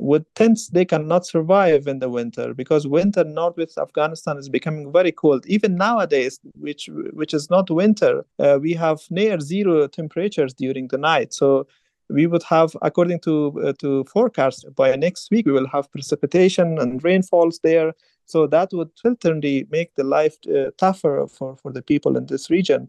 with 0.00 0.24
tents 0.34 0.68
they 0.68 0.84
cannot 0.84 1.26
survive 1.26 1.86
in 1.86 1.98
the 1.98 2.08
winter 2.08 2.54
because 2.54 2.86
winter 2.86 3.22
northwest 3.22 3.76
afghanistan 3.76 4.38
is 4.38 4.48
becoming 4.48 4.90
very 4.90 5.12
cold 5.12 5.44
even 5.46 5.76
nowadays 5.76 6.40
which 6.54 6.88
which 7.12 7.34
is 7.34 7.50
not 7.50 7.70
winter 7.70 8.24
uh, 8.38 8.58
we 8.60 8.72
have 8.72 9.00
near 9.10 9.38
zero 9.38 9.86
temperatures 9.86 10.54
during 10.54 10.88
the 10.88 10.96
night 10.96 11.34
so 11.34 11.66
we 12.12 12.26
would 12.26 12.42
have, 12.44 12.76
according 12.82 13.20
to 13.20 13.34
uh, 13.66 13.72
to 13.78 14.04
forecast, 14.04 14.66
by 14.74 14.96
next 14.96 15.30
week 15.30 15.46
we 15.46 15.52
will 15.52 15.68
have 15.68 15.90
precipitation 15.90 16.78
and 16.78 17.02
rainfalls 17.04 17.60
there. 17.62 17.92
So 18.26 18.46
that 18.46 18.72
would 18.72 18.90
certainly 18.94 19.66
make 19.70 19.94
the 19.96 20.04
life 20.04 20.36
uh, 20.46 20.70
tougher 20.78 21.26
for, 21.26 21.56
for 21.56 21.72
the 21.72 21.82
people 21.82 22.16
in 22.16 22.26
this 22.26 22.48
region. 22.48 22.88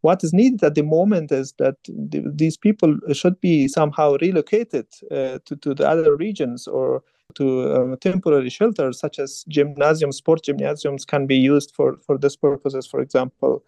What 0.00 0.24
is 0.24 0.32
needed 0.32 0.62
at 0.62 0.74
the 0.74 0.82
moment 0.82 1.32
is 1.32 1.52
that 1.58 1.76
th- 1.84 2.24
these 2.34 2.56
people 2.56 2.96
should 3.12 3.38
be 3.40 3.68
somehow 3.68 4.16
relocated 4.20 4.86
uh, 5.10 5.38
to, 5.44 5.56
to 5.56 5.74
the 5.74 5.86
other 5.86 6.16
regions 6.16 6.66
or 6.66 7.02
to 7.34 7.74
um, 7.74 7.96
temporary 7.98 8.48
shelters, 8.48 8.98
such 8.98 9.18
as 9.18 9.44
gymnasiums, 9.48 10.16
sport 10.16 10.42
gymnasiums 10.44 11.04
can 11.04 11.26
be 11.26 11.36
used 11.36 11.74
for, 11.74 11.98
for 12.06 12.16
this 12.16 12.36
purposes, 12.36 12.86
for 12.86 13.00
example. 13.00 13.62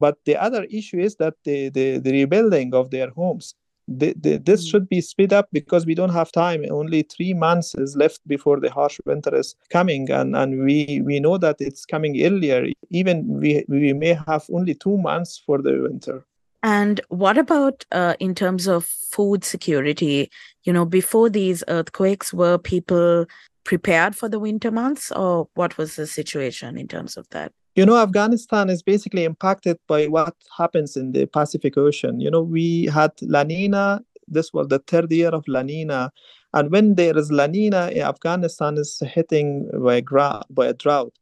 But 0.00 0.18
the 0.24 0.36
other 0.36 0.64
issue 0.64 1.00
is 1.00 1.16
that 1.16 1.34
the, 1.44 1.68
the, 1.68 1.98
the 1.98 2.12
rebuilding 2.12 2.74
of 2.74 2.90
their 2.90 3.10
homes 3.10 3.54
the, 3.88 4.14
the, 4.20 4.36
this 4.38 4.62
hmm. 4.62 4.70
should 4.70 4.88
be 4.88 5.00
speed 5.00 5.32
up 5.32 5.48
because 5.52 5.86
we 5.86 5.94
don't 5.94 6.12
have 6.12 6.32
time. 6.32 6.64
Only 6.70 7.02
three 7.02 7.34
months 7.34 7.74
is 7.74 7.96
left 7.96 8.20
before 8.26 8.60
the 8.60 8.70
harsh 8.70 8.98
winter 9.04 9.34
is 9.34 9.54
coming 9.70 10.10
and, 10.10 10.36
and 10.36 10.64
we, 10.64 11.02
we 11.04 11.20
know 11.20 11.38
that 11.38 11.56
it's 11.60 11.84
coming 11.84 12.22
earlier. 12.24 12.66
Even 12.90 13.26
we, 13.26 13.64
we 13.68 13.92
may 13.92 14.18
have 14.26 14.44
only 14.52 14.74
two 14.74 14.98
months 14.98 15.42
for 15.44 15.60
the 15.60 15.80
winter. 15.82 16.24
And 16.62 17.00
what 17.08 17.38
about 17.38 17.84
uh, 17.90 18.14
in 18.20 18.34
terms 18.34 18.68
of 18.68 18.84
food 18.84 19.44
security? 19.44 20.30
You 20.62 20.72
know 20.72 20.84
before 20.84 21.28
these 21.28 21.64
earthquakes 21.66 22.32
were 22.32 22.56
people 22.56 23.26
prepared 23.64 24.14
for 24.14 24.28
the 24.28 24.38
winter 24.38 24.70
months 24.70 25.10
or 25.12 25.48
what 25.54 25.76
was 25.76 25.96
the 25.96 26.06
situation 26.06 26.78
in 26.78 26.86
terms 26.86 27.16
of 27.16 27.28
that 27.30 27.52
you 27.74 27.86
know 27.86 27.96
afghanistan 27.96 28.68
is 28.68 28.82
basically 28.82 29.24
impacted 29.24 29.78
by 29.86 30.06
what 30.06 30.34
happens 30.56 30.96
in 30.96 31.12
the 31.12 31.26
pacific 31.26 31.76
ocean. 31.76 32.20
You 32.20 32.30
know 32.30 32.42
we 32.42 32.86
had 32.86 33.12
la 33.22 33.42
nina 33.42 34.02
this 34.28 34.52
was 34.52 34.68
the 34.68 34.78
third 34.78 35.12
year 35.12 35.28
of 35.28 35.46
la 35.46 35.62
nina. 35.62 36.12
And 36.54 36.70
when 36.70 36.94
there 36.94 37.16
is 37.16 37.30
la 37.30 37.46
nina 37.46 37.90
afghanistan 37.96 38.78
is 38.78 39.02
hitting 39.04 39.70
by 39.84 40.00
gra- 40.00 40.44
by 40.50 40.66
a 40.68 40.74
drought. 40.74 41.14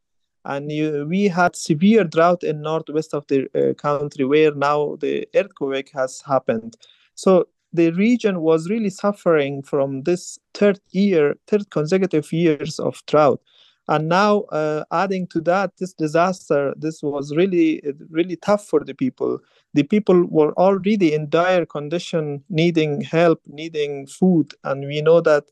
And 0.45 0.73
you, 0.73 1.07
we 1.07 1.29
had 1.29 1.55
severe 1.55 2.03
drought 2.03 2.43
in 2.43 2.63
northwest 2.63 3.13
of 3.13 3.27
the 3.27 3.47
uh, 3.55 3.75
country 3.75 4.25
where 4.25 4.55
now 4.55 4.97
the 4.99 5.29
earthquake 5.35 5.91
has 5.93 6.23
happened. 6.27 6.77
So 7.15 7.49
the 7.75 7.91
region 7.91 8.41
was 8.41 8.71
really 8.71 8.89
suffering 8.89 9.63
from 9.63 10.05
this 10.05 10.39
third 10.55 10.81
year 10.91 11.37
third 11.47 11.71
consecutive 11.71 12.33
years 12.33 12.79
of 12.81 13.03
drought 13.07 13.41
and 13.89 14.09
now 14.09 14.41
uh, 14.53 14.85
adding 14.93 15.27
to 15.29 15.41
that 15.41 15.77
this 15.79 15.93
disaster 15.93 16.73
this 16.77 17.03
was 17.03 17.35
really 17.35 17.83
really 18.09 18.37
tough 18.37 18.65
for 18.67 18.85
the 18.85 18.95
people. 18.95 19.39
The 19.75 19.83
people 19.83 20.25
were 20.27 20.53
already 20.53 21.13
in 21.13 21.29
dire 21.29 21.67
condition 21.67 22.43
needing 22.49 23.01
help 23.01 23.41
needing 23.47 24.07
food. 24.07 24.55
And 24.65 24.87
we 24.87 25.03
know 25.03 25.21
that 25.23 25.45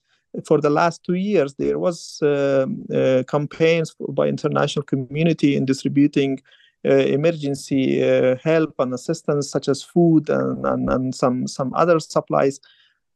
for 0.45 0.61
the 0.61 0.71
last 0.71 1.05
two 1.05 1.14
years 1.14 1.55
there 1.55 1.79
was 1.79 2.21
uh, 2.23 2.67
uh, 2.95 3.23
campaigns 3.25 3.95
by 4.11 4.29
international 4.29 4.85
community 4.85 5.57
in 5.57 5.64
distributing 5.64 6.41
uh, 6.85 6.95
emergency 6.95 8.05
uh, 8.05 8.37
help 8.45 8.75
and 8.79 8.95
assistance 8.95 9.51
such 9.51 9.69
as 9.69 9.83
food 9.83 10.31
and, 10.31 10.64
and, 10.64 10.88
and 10.91 11.14
some 11.14 11.47
some 11.49 11.73
other 11.75 11.99
supplies 11.99 12.61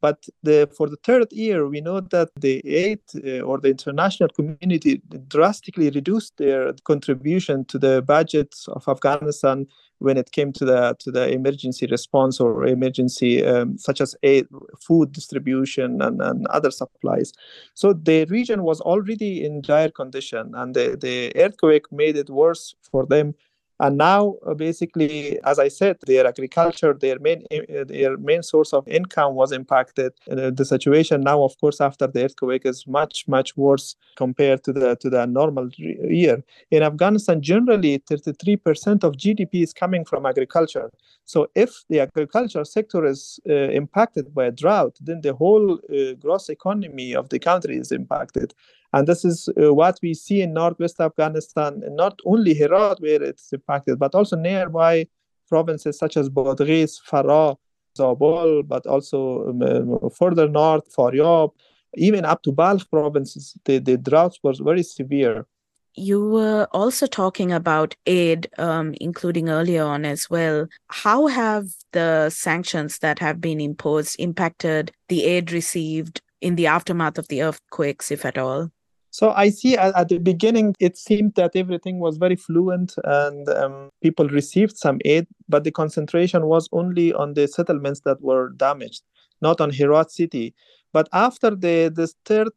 but 0.03 0.27
the, 0.43 0.69
for 0.77 0.89
the 0.91 0.97
third 0.97 1.33
year, 1.33 1.69
we 1.69 1.81
know 1.81 2.01
that 2.01 2.31
the 2.37 2.61
aid 2.69 2.99
uh, 3.25 3.41
or 3.41 3.59
the 3.59 3.69
international 3.69 4.29
community 4.31 5.01
drastically 5.29 5.91
reduced 5.91 6.37
their 6.39 6.75
contribution 6.85 7.65
to 7.67 7.79
the 7.79 8.03
budgets 8.03 8.67
of 8.67 8.87
Afghanistan 8.89 9.69
when 10.01 10.17
it 10.17 10.33
came 10.33 10.53
to 10.53 10.65
the 10.65 10.97
to 10.99 11.13
the 11.13 11.31
emergency 11.31 11.87
response 11.87 12.41
or 12.41 12.67
emergency 12.67 13.47
um, 13.47 13.79
such 13.79 14.01
as 14.01 14.17
aid, 14.25 14.47
food 14.81 15.13
distribution 15.13 16.03
and, 16.03 16.21
and 16.21 16.49
other 16.49 16.73
supplies. 16.73 17.33
So 17.75 17.93
the 17.93 18.25
region 18.25 18.65
was 18.65 18.81
already 18.81 19.45
in 19.45 19.63
dire 19.63 19.91
condition, 19.91 20.53
and 20.57 20.75
the, 20.75 20.99
the 21.01 21.33
earthquake 21.37 21.87
made 21.93 22.17
it 22.17 22.29
worse 22.29 22.75
for 22.91 23.07
them 23.07 23.35
and 23.83 23.99
now 23.99 24.37
uh, 24.47 24.55
basically 24.55 25.39
as 25.45 25.59
i 25.59 25.69
said 25.69 25.97
their 26.07 26.25
agriculture 26.27 26.95
their 26.95 27.19
main 27.19 27.41
uh, 27.53 27.85
their 27.85 28.17
main 28.17 28.43
source 28.43 28.73
of 28.73 28.87
income 28.87 29.35
was 29.35 29.51
impacted 29.53 30.13
uh, 30.31 30.51
the 30.59 30.65
situation 30.65 31.21
now 31.21 31.43
of 31.43 31.53
course 31.61 31.81
after 31.81 32.07
the 32.07 32.25
earthquake 32.25 32.65
is 32.65 32.87
much 32.87 33.27
much 33.27 33.57
worse 33.57 33.97
compared 34.17 34.63
to 34.63 34.73
the 34.73 34.97
to 34.97 35.11
the 35.11 35.27
normal 35.27 35.69
year. 35.77 36.43
In 36.71 36.83
afghanistan 36.83 37.43
generally 37.43 37.99
33% 37.99 39.05
of 39.05 39.17
gdp 39.23 39.63
is 39.63 39.73
coming 39.73 40.05
from 40.05 40.27
agriculture. 40.27 40.91
So 41.25 41.49
if 41.55 41.71
the 41.89 42.01
agriculture 42.01 42.65
sector 42.65 43.05
is 43.05 43.41
uh, 43.49 43.53
impacted 43.81 44.35
by 44.35 44.45
a 44.47 44.53
drought 44.53 44.97
then 45.01 45.21
the 45.23 45.35
whole 45.35 45.67
uh, 45.75 46.13
gross 46.21 46.49
economy 46.49 47.15
of 47.15 47.29
the 47.31 47.39
country 47.39 47.77
is 47.77 47.91
impacted 47.91 48.55
and 48.93 49.07
this 49.07 49.25
is 49.25 49.49
uh, 49.61 49.73
what 49.73 49.99
we 50.03 50.15
see 50.15 50.43
in 50.43 50.53
northwest 50.53 51.01
Afghanistan, 51.01 51.83
not 51.91 52.19
only 52.25 52.55
Herat, 52.55 53.01
where 53.01 53.23
it's 53.23 53.53
impacted, 53.53 53.99
but 53.99 54.15
also 54.15 54.37
nearby 54.37 55.07
provinces 55.49 55.99
such 55.99 56.17
as 56.17 56.29
Badghis, 56.29 57.01
Farah, 57.09 57.57
Zabul, 57.99 58.67
but 58.67 58.87
also 58.87 59.49
um, 59.49 60.11
further 60.11 60.49
north, 60.49 60.95
Faryab, 60.95 61.53
even 61.97 62.25
up 62.25 62.43
to 62.43 62.53
Balkh 62.53 62.89
provinces, 62.91 63.55
the, 63.65 63.79
the 63.79 63.97
droughts 63.97 64.39
was 64.43 64.61
very 64.61 64.83
severe. 64.83 65.47
You 65.95 66.27
were 66.27 66.67
also 66.73 67.07
talking 67.07 67.53
about 67.53 67.95
aid, 68.07 68.49
um, 68.57 68.95
including 68.99 69.51
earlier 69.51 69.85
on 69.85 70.07
as 70.07 70.31
well. 70.31 70.69
How 70.89 71.27
have 71.27 71.67
the 71.93 72.31
sanctions 72.31 72.99
that 73.01 73.19
have 73.19 73.43
been 73.43 73.61
imposed 73.61 74.17
impacted 74.19 74.93
the 75.09 75.25
aid 75.25 75.53
received 75.53 76.23
in 76.41 76.57
the 76.57 76.67
aftermath 76.67 77.19
of 77.19 77.29
the 77.29 77.43
earthquakes, 77.43 78.11
if 78.11 78.25
at 78.25 78.39
all? 78.39 78.71
So 79.13 79.31
I 79.33 79.51
see 79.51 79.77
at, 79.77 79.95
at, 79.95 80.09
the 80.09 80.17
beginning, 80.17 80.75
it 80.81 80.97
seemed 80.97 81.35
that 81.35 81.55
everything 81.55 81.99
was 81.99 82.17
very 82.17 82.35
fluent 82.35 82.95
and 83.05 83.47
um, 83.51 83.91
people 84.03 84.27
received 84.29 84.79
some 84.79 85.01
aid, 85.05 85.27
but 85.51 85.65
the 85.65 85.71
concentration 85.71 86.47
was 86.47 86.67
only 86.73 87.13
on 87.13 87.35
the 87.35 87.47
settlements 87.47 88.01
that 88.07 88.23
were 88.23 88.55
damaged, 88.57 89.03
not 89.43 89.61
on 89.61 89.71
Herat 89.71 90.11
city. 90.11 90.55
But 90.95 91.11
after 91.13 91.51
the, 91.51 91.93
the 91.95 92.11
third 92.25 92.49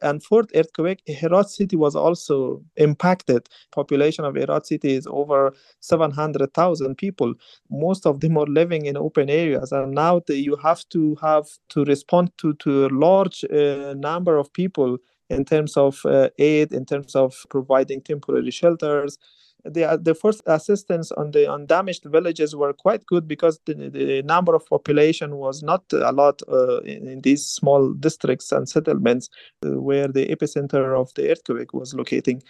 and 0.00 0.22
fourth 0.22 0.46
earthquake, 0.54 1.02
Herat 1.08 1.50
city 1.50 1.74
was 1.74 1.96
also 1.96 2.62
impacted. 2.76 3.48
Population 3.72 4.24
of 4.24 4.36
Herat 4.36 4.64
city 4.64 4.94
is 4.94 5.08
over 5.08 5.52
700,000 5.80 6.96
people. 6.96 7.34
Most 7.68 8.06
of 8.06 8.20
them 8.20 8.38
are 8.38 8.46
living 8.46 8.86
in 8.86 8.96
open 8.96 9.28
areas. 9.28 9.72
And 9.72 9.92
now 9.92 10.20
the, 10.28 10.36
you 10.36 10.56
have 10.62 10.88
to 10.90 11.16
have 11.20 11.46
to 11.70 11.84
respond 11.84 12.30
to, 12.38 12.54
to 12.54 12.86
a 12.86 12.90
large 12.90 13.44
uh, 13.44 13.94
number 13.94 14.36
of 14.36 14.52
people 14.52 14.98
in 15.30 15.44
terms 15.44 15.76
of 15.76 16.00
uh, 16.04 16.28
aid, 16.38 16.72
in 16.72 16.84
terms 16.84 17.14
of 17.14 17.34
providing 17.50 18.00
temporary 18.00 18.50
shelters. 18.50 19.18
The, 19.64 19.98
the 20.00 20.14
first 20.14 20.42
assistance 20.46 21.10
on 21.10 21.32
the 21.32 21.52
undamaged 21.52 22.04
villages 22.04 22.54
were 22.54 22.72
quite 22.72 23.04
good 23.06 23.26
because 23.26 23.58
the, 23.66 23.74
the 23.74 24.22
number 24.22 24.54
of 24.54 24.64
population 24.66 25.36
was 25.36 25.60
not 25.60 25.82
a 25.92 26.12
lot 26.12 26.40
uh, 26.46 26.78
in, 26.82 27.08
in, 27.08 27.20
these 27.22 27.44
small 27.44 27.92
districts 27.94 28.52
and 28.52 28.68
settlements 28.68 29.28
uh, 29.64 29.70
where 29.80 30.06
the 30.06 30.28
epicenter 30.28 30.96
of 30.96 31.12
the 31.14 31.32
earthquake 31.32 31.72
was 31.74 31.94
locating. 31.94 32.44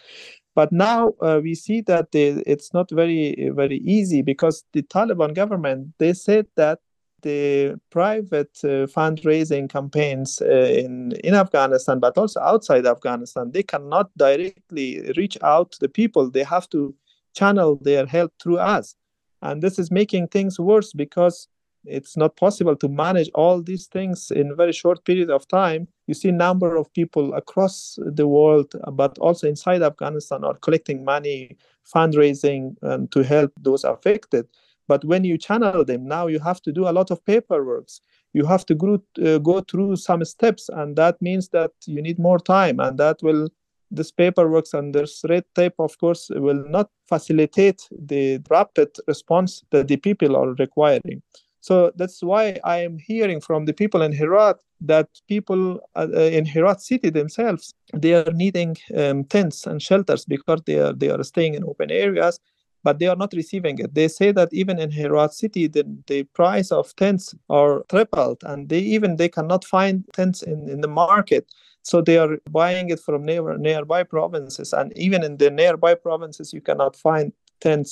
But 0.55 0.73
now 0.73 1.15
uh, 1.23 1.41
we 1.43 1.55
see 1.55 1.81
that 1.83 2.09
it's 2.13 2.75
not 2.75 2.91
very 2.91 3.51
very 3.55 3.79
easy 3.79 4.21
because 4.21 4.65
the 4.75 4.83
Taliban 4.83 5.35
government 5.35 5.95
they 5.99 6.13
said 6.13 6.47
that 6.57 6.81
the 7.23 7.79
private 7.91 8.59
uh, 8.65 8.87
fundraising 8.87 9.69
campaigns 9.69 10.41
uh, 10.41 10.47
in 10.47 11.13
in 11.25 11.35
Afghanistan, 11.35 11.99
but 11.99 12.17
also 12.19 12.41
outside 12.41 12.87
Afghanistan, 12.87 13.51
they 13.51 13.63
cannot 13.63 14.11
directly 14.17 15.13
reach 15.17 15.39
out 15.43 15.73
to 15.73 15.79
the 15.81 15.89
people. 15.89 16.31
They 16.31 16.45
have 16.45 16.69
to 16.71 16.95
channel 17.35 17.77
their 17.83 18.07
help 18.07 18.33
through 18.41 18.59
us, 18.59 18.95
and 19.43 19.63
this 19.63 19.79
is 19.79 19.91
making 19.91 20.29
things 20.29 20.59
worse 20.59 20.93
because 20.93 21.49
it's 21.85 22.17
not 22.17 22.37
possible 22.37 22.75
to 22.75 22.89
manage 22.89 23.31
all 23.35 23.63
these 23.63 23.87
things 23.87 24.31
in 24.31 24.51
a 24.51 24.55
very 24.55 24.73
short 24.73 25.05
period 25.05 25.31
of 25.31 25.47
time. 25.47 25.87
You 26.09 26.15
see, 26.15 26.33
number 26.33 26.77
of 26.77 26.93
people 26.93 27.33
across 27.35 27.99
the 28.05 28.27
world, 28.27 28.75
but 28.93 29.17
also 29.19 29.47
inside 29.47 29.83
Afghanistan, 29.83 30.43
are 30.45 30.57
collecting 30.57 31.05
money, 31.05 31.57
fundraising, 31.95 32.75
to 33.11 33.23
help 33.23 33.53
those 33.63 33.85
affected 33.85 34.49
but 34.89 35.05
when 35.05 35.25
you 35.25 35.39
channel 35.39 35.85
them, 35.85 36.07
now 36.07 36.27
you 36.27 36.39
have 36.41 36.61
to 36.63 36.73
do 36.73 36.89
a 36.89 36.93
lot 36.93 37.11
of 37.11 37.25
paperwork. 37.25 37.89
You 38.33 38.47
have 38.47 38.67
to 38.67 38.75
go, 38.75 39.03
uh, 39.25 39.39
go 39.39 39.61
through 39.61 39.97
some 39.97 40.25
steps, 40.25 40.69
and 40.69 40.97
that 40.97 41.21
means 41.21 41.49
that 41.51 41.73
you 41.87 42.03
need 42.03 42.19
more 42.19 42.39
time, 42.39 42.81
and 42.81 42.99
that 42.99 43.23
will 43.23 43.49
this 43.91 44.11
paperwork 44.11 44.67
and 44.73 44.95
this 44.95 45.23
red 45.29 45.45
tape, 45.55 45.75
of 45.79 45.97
course, 45.99 46.29
will 46.31 46.65
not 46.69 46.91
facilitate 47.09 47.89
the 47.91 48.41
rapid 48.51 48.89
response 49.07 49.63
that 49.71 49.87
the 49.89 49.97
people 49.97 50.37
are 50.37 50.55
requiring. 50.55 51.23
So 51.61 51.93
that's 51.97 52.23
why 52.23 52.61
I 52.63 52.79
am 52.79 52.99
hearing 52.99 53.41
from 53.41 53.65
the 53.65 53.73
people 53.73 54.03
in 54.03 54.13
Herat 54.13 54.61
that 54.83 55.09
people 55.27 55.81
uh, 55.97 56.09
in 56.13 56.45
Herat 56.45 56.81
city 56.81 57.11
themselves 57.11 57.75
they 57.93 58.15
are 58.15 58.31
needing 58.33 58.77
um, 58.97 59.25
tents 59.25 59.67
and 59.67 59.83
shelters 59.83 60.25
because 60.25 60.61
they 60.67 60.79
are 60.79 60.93
they 60.93 61.09
are 61.09 61.25
staying 61.25 61.55
in 61.55 61.65
open 61.65 61.91
areas 61.91 62.39
but 62.87 63.01
they 63.01 63.09
are 63.13 63.21
not 63.25 63.33
receiving 63.43 63.77
it. 63.85 63.91
They 63.99 64.09
say 64.19 64.29
that 64.39 64.51
even 64.61 64.77
in 64.79 64.91
Herat 64.93 65.33
city, 65.43 65.65
the, 65.67 65.85
the 66.07 66.21
price 66.41 66.71
of 66.71 66.95
tents 67.03 67.35
are 67.61 67.75
tripled, 67.93 68.41
and 68.51 68.69
they 68.71 68.83
even 68.95 69.17
they 69.17 69.31
cannot 69.37 69.63
find 69.65 70.05
tents 70.19 70.41
in, 70.53 70.59
in 70.75 70.79
the 70.85 70.93
market. 71.05 71.45
So 71.83 72.01
they 72.01 72.17
are 72.25 72.33
buying 72.61 72.91
it 72.95 73.01
from 73.07 73.21
near, 73.25 73.59
nearby 73.59 74.05
provinces, 74.05 74.73
and 74.73 74.89
even 75.07 75.21
in 75.29 75.37
the 75.43 75.51
nearby 75.51 75.95
provinces, 76.07 76.53
you 76.53 76.63
cannot 76.69 76.95
find 76.95 77.33
tents 77.67 77.91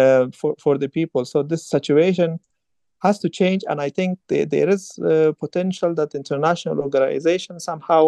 uh, 0.00 0.24
for 0.38 0.52
for 0.64 0.74
the 0.82 0.88
people. 0.98 1.22
So 1.32 1.38
this 1.42 1.64
situation 1.76 2.30
has 3.06 3.16
to 3.18 3.28
change, 3.40 3.62
and 3.68 3.78
I 3.86 3.90
think 3.98 4.10
the, 4.30 4.38
there 4.54 4.70
is 4.76 4.98
uh, 4.98 5.32
potential 5.44 5.90
that 5.98 6.14
international 6.14 6.78
organizations 6.86 7.64
somehow 7.64 8.02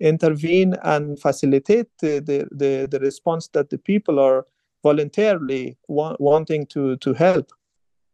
intervene 0.00 0.72
and 0.94 1.04
facilitate 1.26 1.88
the, 2.02 2.12
the, 2.28 2.38
the, 2.62 2.72
the 2.92 3.00
response 3.08 3.44
that 3.54 3.68
the 3.70 3.78
people 3.90 4.18
are 4.28 4.40
voluntarily 4.88 5.76
wa- 5.88 6.16
wanting 6.18 6.66
to, 6.66 6.96
to 6.96 7.12
help. 7.14 7.52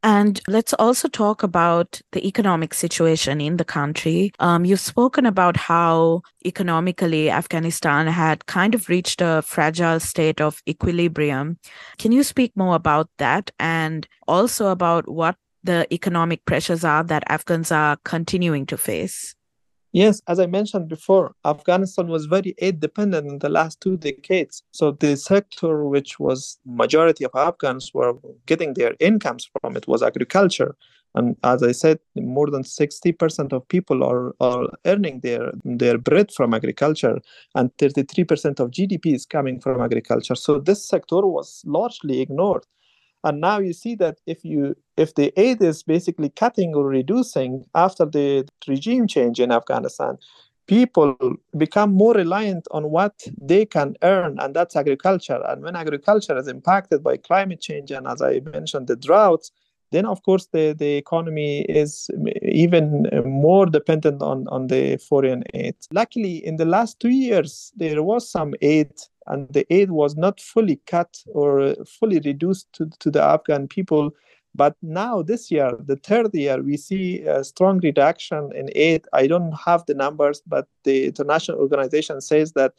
And 0.05 0.39
let's 0.47 0.75
also 0.75 1.09
talk 1.09 1.43
about 1.43 2.03
the 2.13 2.27
economic 2.27 2.75
situation 2.75 3.41
in 3.41 3.57
the 3.57 3.65
country. 3.65 4.33
Um, 4.39 4.67
you've 4.67 4.89
spoken 4.95 5.25
about 5.25 5.57
how 5.57 6.21
economically 6.45 7.31
Afghanistan 7.31 8.07
had 8.07 8.45
kind 8.45 8.75
of 8.75 8.91
reached 8.91 9.23
a 9.23 9.41
fragile 9.41 10.01
state 10.01 10.43
of 10.43 10.63
equilibrium. 10.69 11.57
Can 11.97 12.13
you 12.13 12.23
speak 12.23 12.53
more 12.55 12.77
about 12.77 13.09
that 13.17 13.51
and 13.59 14.07
also 14.29 14.69
about 14.69 15.09
what 15.09 15.37
the 15.63 15.87
economic 15.91 16.45
pressures 16.45 16.85
are 16.85 17.05
that 17.05 17.25
Afghans 17.29 17.73
are 17.73 17.97
continuing 18.05 18.67
to 18.67 18.77
face? 18.77 19.35
Yes, 19.95 20.21
as 20.27 20.41
I 20.41 20.47
mentioned 20.47 20.89
before, 20.89 21.37
Afghanistan 21.45 22.09
was 22.09 22.27
very 22.27 22.57
aid 22.59 22.81
dependent 22.81 23.29
in 23.29 23.39
the 23.39 23.49
last 23.49 23.81
two 23.81 23.97
decades. 23.97 24.65
So 24.73 24.91
the 24.91 25.17
sector 25.17 25.85
which 25.85 26.19
was 26.19 26.59
majority 26.67 27.25
of 27.25 27.31
Afghans 27.37 27.95
were 27.95 28.15
getting 28.47 28.75
their 28.75 28.97
incomes 28.99 29.49
from 29.61 29.77
it 29.77 29.87
was 29.87 30.03
agriculture. 30.03 30.75
And 31.15 31.37
as 31.45 31.63
I 31.63 31.71
said, 31.71 32.01
more 32.17 32.51
than 32.51 32.65
60% 32.65 33.53
of 33.53 33.69
people 33.69 34.03
are, 34.03 34.35
are 34.41 34.67
earning 34.85 35.21
their, 35.21 35.53
their 35.65 35.97
bread 35.97 36.33
from 36.33 36.55
agriculture, 36.55 37.21
and 37.55 37.71
33% 37.77 38.59
of 38.59 38.73
GDP 38.73 39.15
is 39.15 39.25
coming 39.25 39.61
from 39.61 39.81
agriculture. 39.81 40.35
So 40.35 40.59
this 40.59 40.85
sector 40.85 41.25
was 41.25 41.63
largely 41.65 42.21
ignored 42.21 42.67
and 43.25 43.41
now 43.41 43.59
you 43.59 43.73
see 43.73 43.95
that 43.97 44.21
if 44.27 44.45
you 44.45 44.77
if 44.97 45.15
the 45.15 45.33
aid 45.41 45.61
is 45.63 45.83
basically 45.83 46.29
cutting 46.29 46.75
or 46.75 46.87
reducing 46.87 47.65
after 47.75 48.05
the 48.05 48.47
regime 48.69 49.07
change 49.07 49.41
in 49.41 49.51
afghanistan 49.51 50.17
people 50.67 51.17
become 51.59 51.93
more 51.93 52.15
reliant 52.15 52.67
on 52.71 52.91
what 52.91 53.27
they 53.41 53.67
can 53.67 53.95
earn 54.03 54.39
and 54.41 54.55
that's 54.55 54.77
agriculture 54.77 55.43
and 55.49 55.63
when 55.63 55.77
agriculture 55.77 56.37
is 56.39 56.49
impacted 56.49 57.03
by 57.03 57.17
climate 57.17 57.61
change 57.61 57.91
and 57.91 58.07
as 58.07 58.23
i 58.23 58.41
mentioned 58.53 58.87
the 58.87 58.97
droughts 58.97 59.51
then 59.95 60.07
of 60.07 60.23
course 60.25 60.49
the, 60.53 60.75
the 60.77 60.97
economy 60.97 61.63
is 61.63 62.11
even 62.43 63.09
more 63.25 63.65
dependent 63.65 64.23
on, 64.23 64.49
on 64.49 64.67
the 64.67 64.97
foreign 64.97 65.45
aid. 65.55 65.77
Luckily, 65.93 66.45
in 66.45 66.57
the 66.57 66.65
last 66.65 66.99
two 66.99 67.11
years, 67.11 67.73
there 67.77 68.03
was 68.03 68.29
some 68.29 68.55
aid 68.61 68.91
and 69.27 69.49
the 69.53 69.67
aid 69.73 69.91
was 69.91 70.17
not 70.17 70.41
fully 70.41 70.81
cut 70.87 71.17
or 71.27 71.61
uh, 71.61 71.75
fully 71.87 72.21
reduced 72.21 72.73
to, 72.75 72.91
to 72.99 73.11
the 73.11 73.23
Afghan 73.23 73.69
people. 73.69 74.15
But 74.55 74.77
now, 74.83 75.23
this 75.23 75.51
year, 75.51 75.73
the 75.85 75.97
third 75.97 76.33
year, 76.33 76.63
we 76.63 76.77
see 76.77 77.23
a 77.23 77.43
strong 77.43 77.81
reduction 77.81 78.53
in 78.55 78.71
aid. 78.75 79.05
I 79.13 79.27
don't 79.27 79.53
have 79.53 79.85
the 79.87 79.95
numbers, 79.95 80.43
but 80.47 80.69
the 80.85 81.07
international 81.07 81.59
organization 81.59 82.21
says 82.21 82.53
that 82.53 82.73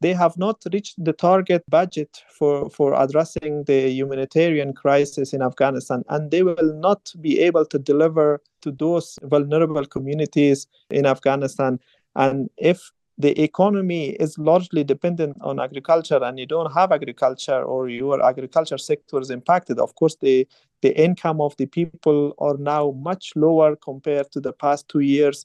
they 0.00 0.14
have 0.14 0.36
not 0.36 0.62
reached 0.72 1.04
the 1.04 1.12
target 1.12 1.62
budget 1.68 2.22
for, 2.30 2.70
for 2.70 3.00
addressing 3.00 3.64
the 3.64 3.90
humanitarian 3.90 4.72
crisis 4.72 5.32
in 5.32 5.42
Afghanistan, 5.42 6.02
and 6.08 6.30
they 6.30 6.42
will 6.42 6.74
not 6.74 7.12
be 7.20 7.38
able 7.40 7.66
to 7.66 7.78
deliver 7.78 8.40
to 8.62 8.72
those 8.72 9.18
vulnerable 9.22 9.84
communities 9.84 10.66
in 10.90 11.06
Afghanistan. 11.06 11.78
And 12.16 12.48
if 12.56 12.90
the 13.20 13.38
economy 13.42 14.10
is 14.24 14.38
largely 14.38 14.82
dependent 14.82 15.36
on 15.42 15.60
agriculture 15.60 16.20
and 16.22 16.38
you 16.38 16.46
don't 16.46 16.72
have 16.72 16.90
agriculture 16.90 17.62
or 17.62 17.88
your 17.88 18.24
agriculture 18.24 18.78
sector 18.78 19.20
is 19.20 19.30
impacted, 19.30 19.78
of 19.78 19.94
course, 19.94 20.16
the, 20.22 20.48
the 20.80 20.98
income 20.98 21.38
of 21.40 21.54
the 21.58 21.66
people 21.66 22.34
are 22.38 22.56
now 22.56 22.92
much 22.92 23.32
lower 23.36 23.76
compared 23.76 24.30
to 24.32 24.40
the 24.40 24.54
past 24.54 24.88
two 24.88 25.00
years. 25.00 25.44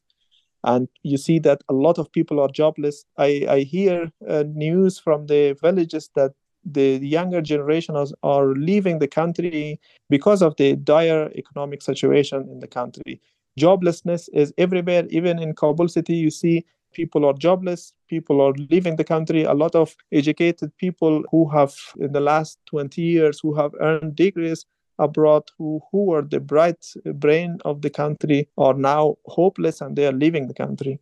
And 0.64 0.88
you 1.04 1.18
see 1.18 1.38
that 1.40 1.64
a 1.68 1.74
lot 1.74 2.00
of 2.00 2.12
people 2.14 2.40
are 2.40 2.48
jobless. 2.48 3.06
I, 3.18 3.46
I 3.50 3.60
hear 3.60 4.10
uh, 4.28 4.46
news 4.48 4.98
from 4.98 5.28
the 5.28 5.58
villages 5.62 6.10
that 6.16 6.32
the 6.64 6.98
younger 6.98 7.42
generation 7.42 7.96
are 8.24 8.48
leaving 8.54 9.00
the 9.00 9.08
country 9.08 9.82
because 10.10 10.42
of 10.42 10.56
the 10.56 10.78
dire 10.78 11.30
economic 11.36 11.82
situation 11.82 12.48
in 12.50 12.60
the 12.60 12.68
country. 12.68 13.22
Joblessness 13.60 14.30
is 14.34 14.54
everywhere, 14.58 15.06
even 15.10 15.40
in 15.40 15.54
Kabul 15.54 15.88
city, 15.90 16.16
you 16.16 16.32
see 16.32 16.66
people 16.96 17.26
are 17.26 17.34
jobless, 17.34 17.94
people 18.08 18.42
are 18.42 18.54
leaving 18.72 18.96
the 18.96 19.04
country. 19.04 19.44
A 19.44 19.54
lot 19.54 19.76
of 19.76 19.96
educated 20.12 20.76
people 20.78 21.24
who 21.30 21.48
have, 21.50 21.74
in 22.00 22.14
the 22.14 22.22
last 22.22 22.60
20 22.68 23.02
years, 23.02 23.40
who 23.42 23.54
have 23.56 23.72
earned 23.82 24.16
degrees 24.16 24.66
abroad, 24.98 25.44
who, 25.58 25.82
who 25.92 26.14
are 26.14 26.22
the 26.22 26.40
bright 26.40 26.84
brain 27.16 27.60
of 27.66 27.82
the 27.82 27.90
country, 27.90 28.50
are 28.58 28.74
now 28.74 29.18
hopeless 29.26 29.82
and 29.82 29.96
they 29.96 30.08
are 30.08 30.14
leaving 30.14 30.48
the 30.48 30.54
country. 30.54 31.00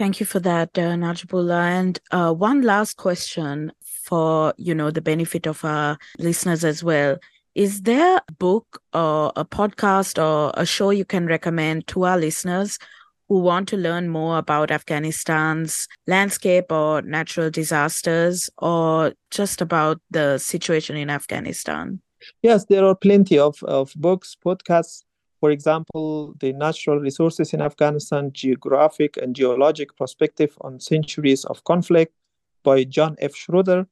Thank 0.00 0.18
you 0.18 0.26
for 0.26 0.40
that, 0.40 0.70
uh, 0.78 0.94
Najibullah. 0.94 1.62
And 1.78 2.00
uh, 2.10 2.32
one 2.32 2.62
last 2.62 2.96
question 2.96 3.72
for 3.82 4.54
you 4.56 4.74
know 4.74 4.90
the 4.90 5.02
benefit 5.02 5.46
of 5.46 5.62
our 5.62 5.98
listeners 6.18 6.64
as 6.64 6.82
well. 6.82 7.18
Is 7.54 7.82
there 7.82 8.16
a 8.16 8.32
book 8.38 8.80
or 8.94 9.32
a 9.36 9.44
podcast 9.44 10.22
or 10.22 10.52
a 10.54 10.64
show 10.64 10.90
you 10.90 11.04
can 11.04 11.26
recommend 11.26 11.86
to 11.88 12.04
our 12.04 12.18
listeners 12.18 12.78
who 13.30 13.38
want 13.38 13.68
to 13.68 13.76
learn 13.76 14.08
more 14.08 14.38
about 14.38 14.72
Afghanistan's 14.72 15.86
landscape 16.08 16.72
or 16.72 17.00
natural 17.02 17.48
disasters 17.48 18.50
or 18.58 19.12
just 19.30 19.60
about 19.60 20.00
the 20.10 20.36
situation 20.38 20.96
in 20.96 21.08
Afghanistan? 21.08 22.00
Yes, 22.42 22.64
there 22.64 22.84
are 22.84 22.96
plenty 22.96 23.38
of, 23.38 23.62
of 23.62 23.94
books, 23.94 24.36
podcasts, 24.44 25.04
for 25.38 25.52
example, 25.52 26.34
the 26.40 26.52
natural 26.52 26.98
resources 26.98 27.54
in 27.54 27.62
Afghanistan, 27.62 28.32
geographic 28.32 29.16
and 29.16 29.36
geologic 29.36 29.96
perspective 29.96 30.58
on 30.62 30.80
centuries 30.80 31.44
of 31.44 31.62
conflict 31.62 32.12
by 32.64 32.82
John 32.82 33.14
F. 33.20 33.32
Shroder. 33.34 33.86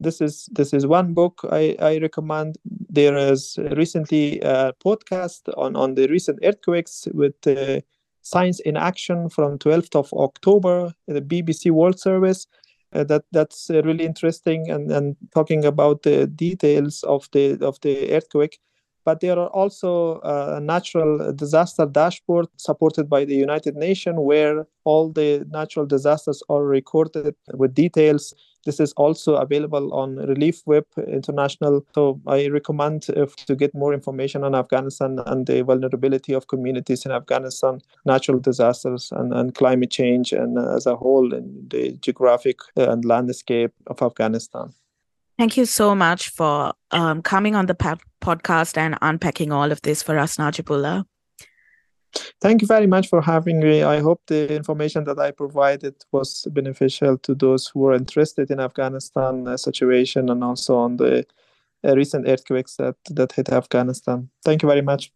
This 0.00 0.20
is 0.20 0.48
this 0.50 0.74
is 0.74 0.86
one 0.86 1.14
book 1.14 1.40
I, 1.52 1.76
I 1.78 1.98
recommend. 1.98 2.58
There 2.64 3.16
is 3.16 3.56
recently 3.76 4.40
a 4.40 4.72
podcast 4.84 5.48
on, 5.56 5.76
on 5.76 5.94
the 5.94 6.08
recent 6.08 6.40
earthquakes 6.42 7.06
with 7.14 7.46
uh, 7.46 7.80
Science 8.22 8.60
in 8.60 8.76
Action 8.76 9.28
from 9.28 9.58
12th 9.58 9.96
of 9.96 10.12
October, 10.12 10.92
the 11.06 11.22
BBC 11.22 11.70
World 11.70 11.98
Service. 11.98 12.46
Uh, 12.92 13.04
that 13.04 13.22
that's 13.30 13.70
uh, 13.70 13.80
really 13.84 14.04
interesting 14.04 14.68
and, 14.68 14.90
and 14.90 15.16
talking 15.32 15.64
about 15.64 16.02
the 16.02 16.26
details 16.26 17.04
of 17.04 17.28
the 17.30 17.56
of 17.64 17.80
the 17.82 18.12
earthquake 18.12 18.58
but 19.04 19.20
there 19.20 19.38
are 19.38 19.48
also 19.48 20.20
uh, 20.20 20.54
a 20.58 20.60
natural 20.60 21.32
disaster 21.32 21.86
dashboard 21.86 22.46
supported 22.56 23.08
by 23.08 23.24
the 23.24 23.34
United 23.34 23.74
Nations 23.74 24.18
where 24.18 24.66
all 24.84 25.10
the 25.10 25.46
natural 25.50 25.86
disasters 25.86 26.42
are 26.48 26.64
recorded 26.64 27.34
with 27.54 27.74
details. 27.74 28.34
This 28.64 28.80
is 28.80 28.92
also 28.92 29.36
available 29.36 29.92
on 29.94 30.16
ReliefWeb 30.16 30.84
International. 31.08 31.84
So 31.94 32.20
I 32.26 32.48
recommend 32.48 33.06
if, 33.08 33.36
to 33.46 33.56
get 33.56 33.74
more 33.74 33.94
information 33.94 34.44
on 34.44 34.54
Afghanistan 34.54 35.18
and 35.26 35.46
the 35.46 35.62
vulnerability 35.62 36.34
of 36.34 36.48
communities 36.48 37.06
in 37.06 37.12
Afghanistan, 37.12 37.80
natural 38.04 38.38
disasters 38.38 39.12
and, 39.12 39.32
and 39.32 39.54
climate 39.54 39.90
change, 39.90 40.32
and 40.32 40.58
uh, 40.58 40.76
as 40.76 40.86
a 40.86 40.96
whole 40.96 41.32
in 41.32 41.68
the 41.70 41.92
geographic 41.92 42.60
uh, 42.76 42.90
and 42.90 43.04
landscape 43.04 43.72
of 43.86 44.02
Afghanistan. 44.02 44.72
Thank 45.38 45.56
you 45.56 45.64
so 45.64 45.94
much 45.94 46.28
for 46.28 46.74
um, 46.90 47.22
coming 47.22 47.54
on 47.54 47.64
the 47.64 47.74
podcast 48.20 48.76
and 48.76 48.98
unpacking 49.00 49.52
all 49.52 49.72
of 49.72 49.80
this 49.80 50.02
for 50.02 50.18
us, 50.18 50.36
Najibullah. 50.36 51.06
Thank 52.40 52.62
you 52.62 52.66
very 52.66 52.86
much 52.86 53.08
for 53.08 53.20
having 53.20 53.60
me. 53.60 53.82
I 53.82 54.00
hope 54.00 54.22
the 54.26 54.54
information 54.54 55.04
that 55.04 55.18
I 55.18 55.30
provided 55.30 55.94
was 56.12 56.46
beneficial 56.50 57.18
to 57.18 57.34
those 57.34 57.66
who 57.68 57.86
are 57.86 57.94
interested 57.94 58.50
in 58.50 58.60
Afghanistan 58.60 59.46
uh, 59.46 59.56
situation 59.56 60.30
and 60.30 60.42
also 60.42 60.76
on 60.76 60.96
the 60.96 61.24
uh, 61.84 61.94
recent 61.94 62.28
earthquakes 62.28 62.76
that, 62.76 62.96
that 63.10 63.32
hit 63.32 63.50
Afghanistan. 63.50 64.30
Thank 64.44 64.62
you 64.62 64.68
very 64.68 64.82
much. 64.82 65.12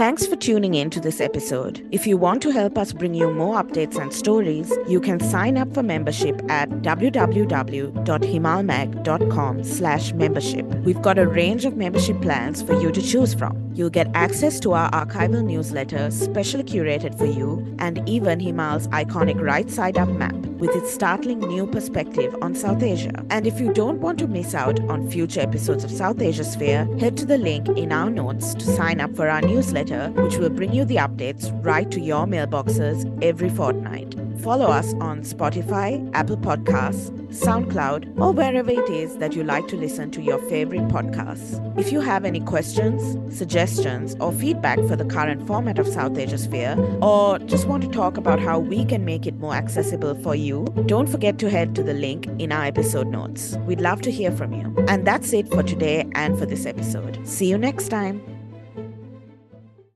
Thanks 0.00 0.24
for 0.26 0.34
tuning 0.34 0.72
in 0.72 0.88
to 0.90 0.98
this 0.98 1.20
episode. 1.20 1.86
If 1.92 2.06
you 2.06 2.16
want 2.16 2.40
to 2.44 2.52
help 2.52 2.78
us 2.78 2.94
bring 2.94 3.12
you 3.12 3.30
more 3.30 3.62
updates 3.62 4.00
and 4.00 4.10
stories, 4.10 4.72
you 4.88 4.98
can 4.98 5.20
sign 5.20 5.58
up 5.58 5.74
for 5.74 5.82
membership 5.82 6.40
at 6.50 6.70
www.himalmag.com 6.70 9.64
slash 9.64 10.14
membership. 10.14 10.64
We've 10.86 11.02
got 11.02 11.18
a 11.18 11.28
range 11.28 11.66
of 11.66 11.76
membership 11.76 12.18
plans 12.22 12.62
for 12.62 12.80
you 12.80 12.90
to 12.90 13.02
choose 13.02 13.34
from. 13.34 13.70
You'll 13.74 13.90
get 13.90 14.10
access 14.14 14.58
to 14.60 14.72
our 14.72 14.90
archival 14.90 15.44
newsletter, 15.44 16.10
specially 16.10 16.64
curated 16.64 17.18
for 17.18 17.26
you, 17.26 17.76
and 17.78 18.02
even 18.08 18.40
Himal's 18.40 18.88
iconic 18.88 19.38
right 19.38 19.68
side 19.68 19.98
up 19.98 20.08
map 20.08 20.49
with 20.60 20.76
its 20.76 20.92
startling 20.92 21.40
new 21.40 21.66
perspective 21.66 22.36
on 22.42 22.54
South 22.54 22.82
Asia. 22.82 23.24
And 23.30 23.46
if 23.46 23.58
you 23.58 23.72
don't 23.72 24.00
want 24.00 24.18
to 24.18 24.26
miss 24.26 24.54
out 24.54 24.78
on 24.88 25.10
future 25.10 25.40
episodes 25.40 25.84
of 25.84 25.90
Southasiasphere, 25.90 27.00
head 27.00 27.16
to 27.16 27.24
the 27.24 27.38
link 27.38 27.68
in 27.70 27.92
our 27.92 28.10
notes 28.10 28.54
to 28.54 28.64
sign 28.64 29.00
up 29.00 29.16
for 29.16 29.28
our 29.28 29.40
newsletter 29.40 30.10
which 30.16 30.36
will 30.36 30.50
bring 30.50 30.72
you 30.72 30.84
the 30.84 30.96
updates 30.96 31.50
right 31.64 31.90
to 31.90 32.00
your 32.00 32.26
mailboxes 32.26 33.06
every 33.22 33.48
fortnight. 33.48 34.19
Follow 34.42 34.66
us 34.66 34.94
on 34.94 35.20
Spotify, 35.20 36.10
Apple 36.14 36.38
Podcasts, 36.38 37.10
SoundCloud, 37.28 38.18
or 38.18 38.32
wherever 38.32 38.70
it 38.70 38.88
is 38.88 39.18
that 39.18 39.34
you 39.34 39.44
like 39.44 39.68
to 39.68 39.76
listen 39.76 40.10
to 40.12 40.22
your 40.22 40.38
favorite 40.48 40.88
podcasts. 40.88 41.60
If 41.78 41.92
you 41.92 42.00
have 42.00 42.24
any 42.24 42.40
questions, 42.40 43.36
suggestions, 43.36 44.16
or 44.18 44.32
feedback 44.32 44.78
for 44.88 44.96
the 44.96 45.04
current 45.04 45.46
format 45.46 45.78
of 45.78 45.86
Southasiasphere, 45.86 47.02
or 47.02 47.38
just 47.40 47.66
want 47.66 47.82
to 47.82 47.90
talk 47.90 48.16
about 48.16 48.40
how 48.40 48.58
we 48.58 48.86
can 48.86 49.04
make 49.04 49.26
it 49.26 49.36
more 49.36 49.54
accessible 49.54 50.14
for 50.22 50.34
you, 50.34 50.64
don't 50.86 51.08
forget 51.08 51.38
to 51.40 51.50
head 51.50 51.74
to 51.74 51.82
the 51.82 51.94
link 51.94 52.26
in 52.38 52.50
our 52.50 52.64
episode 52.64 53.08
notes. 53.08 53.56
We'd 53.66 53.82
love 53.82 54.00
to 54.02 54.10
hear 54.10 54.32
from 54.32 54.54
you. 54.54 54.74
And 54.88 55.06
that's 55.06 55.34
it 55.34 55.48
for 55.50 55.62
today 55.62 56.10
and 56.14 56.38
for 56.38 56.46
this 56.46 56.64
episode. 56.64 57.28
See 57.28 57.46
you 57.46 57.58
next 57.58 57.90
time. 57.90 58.39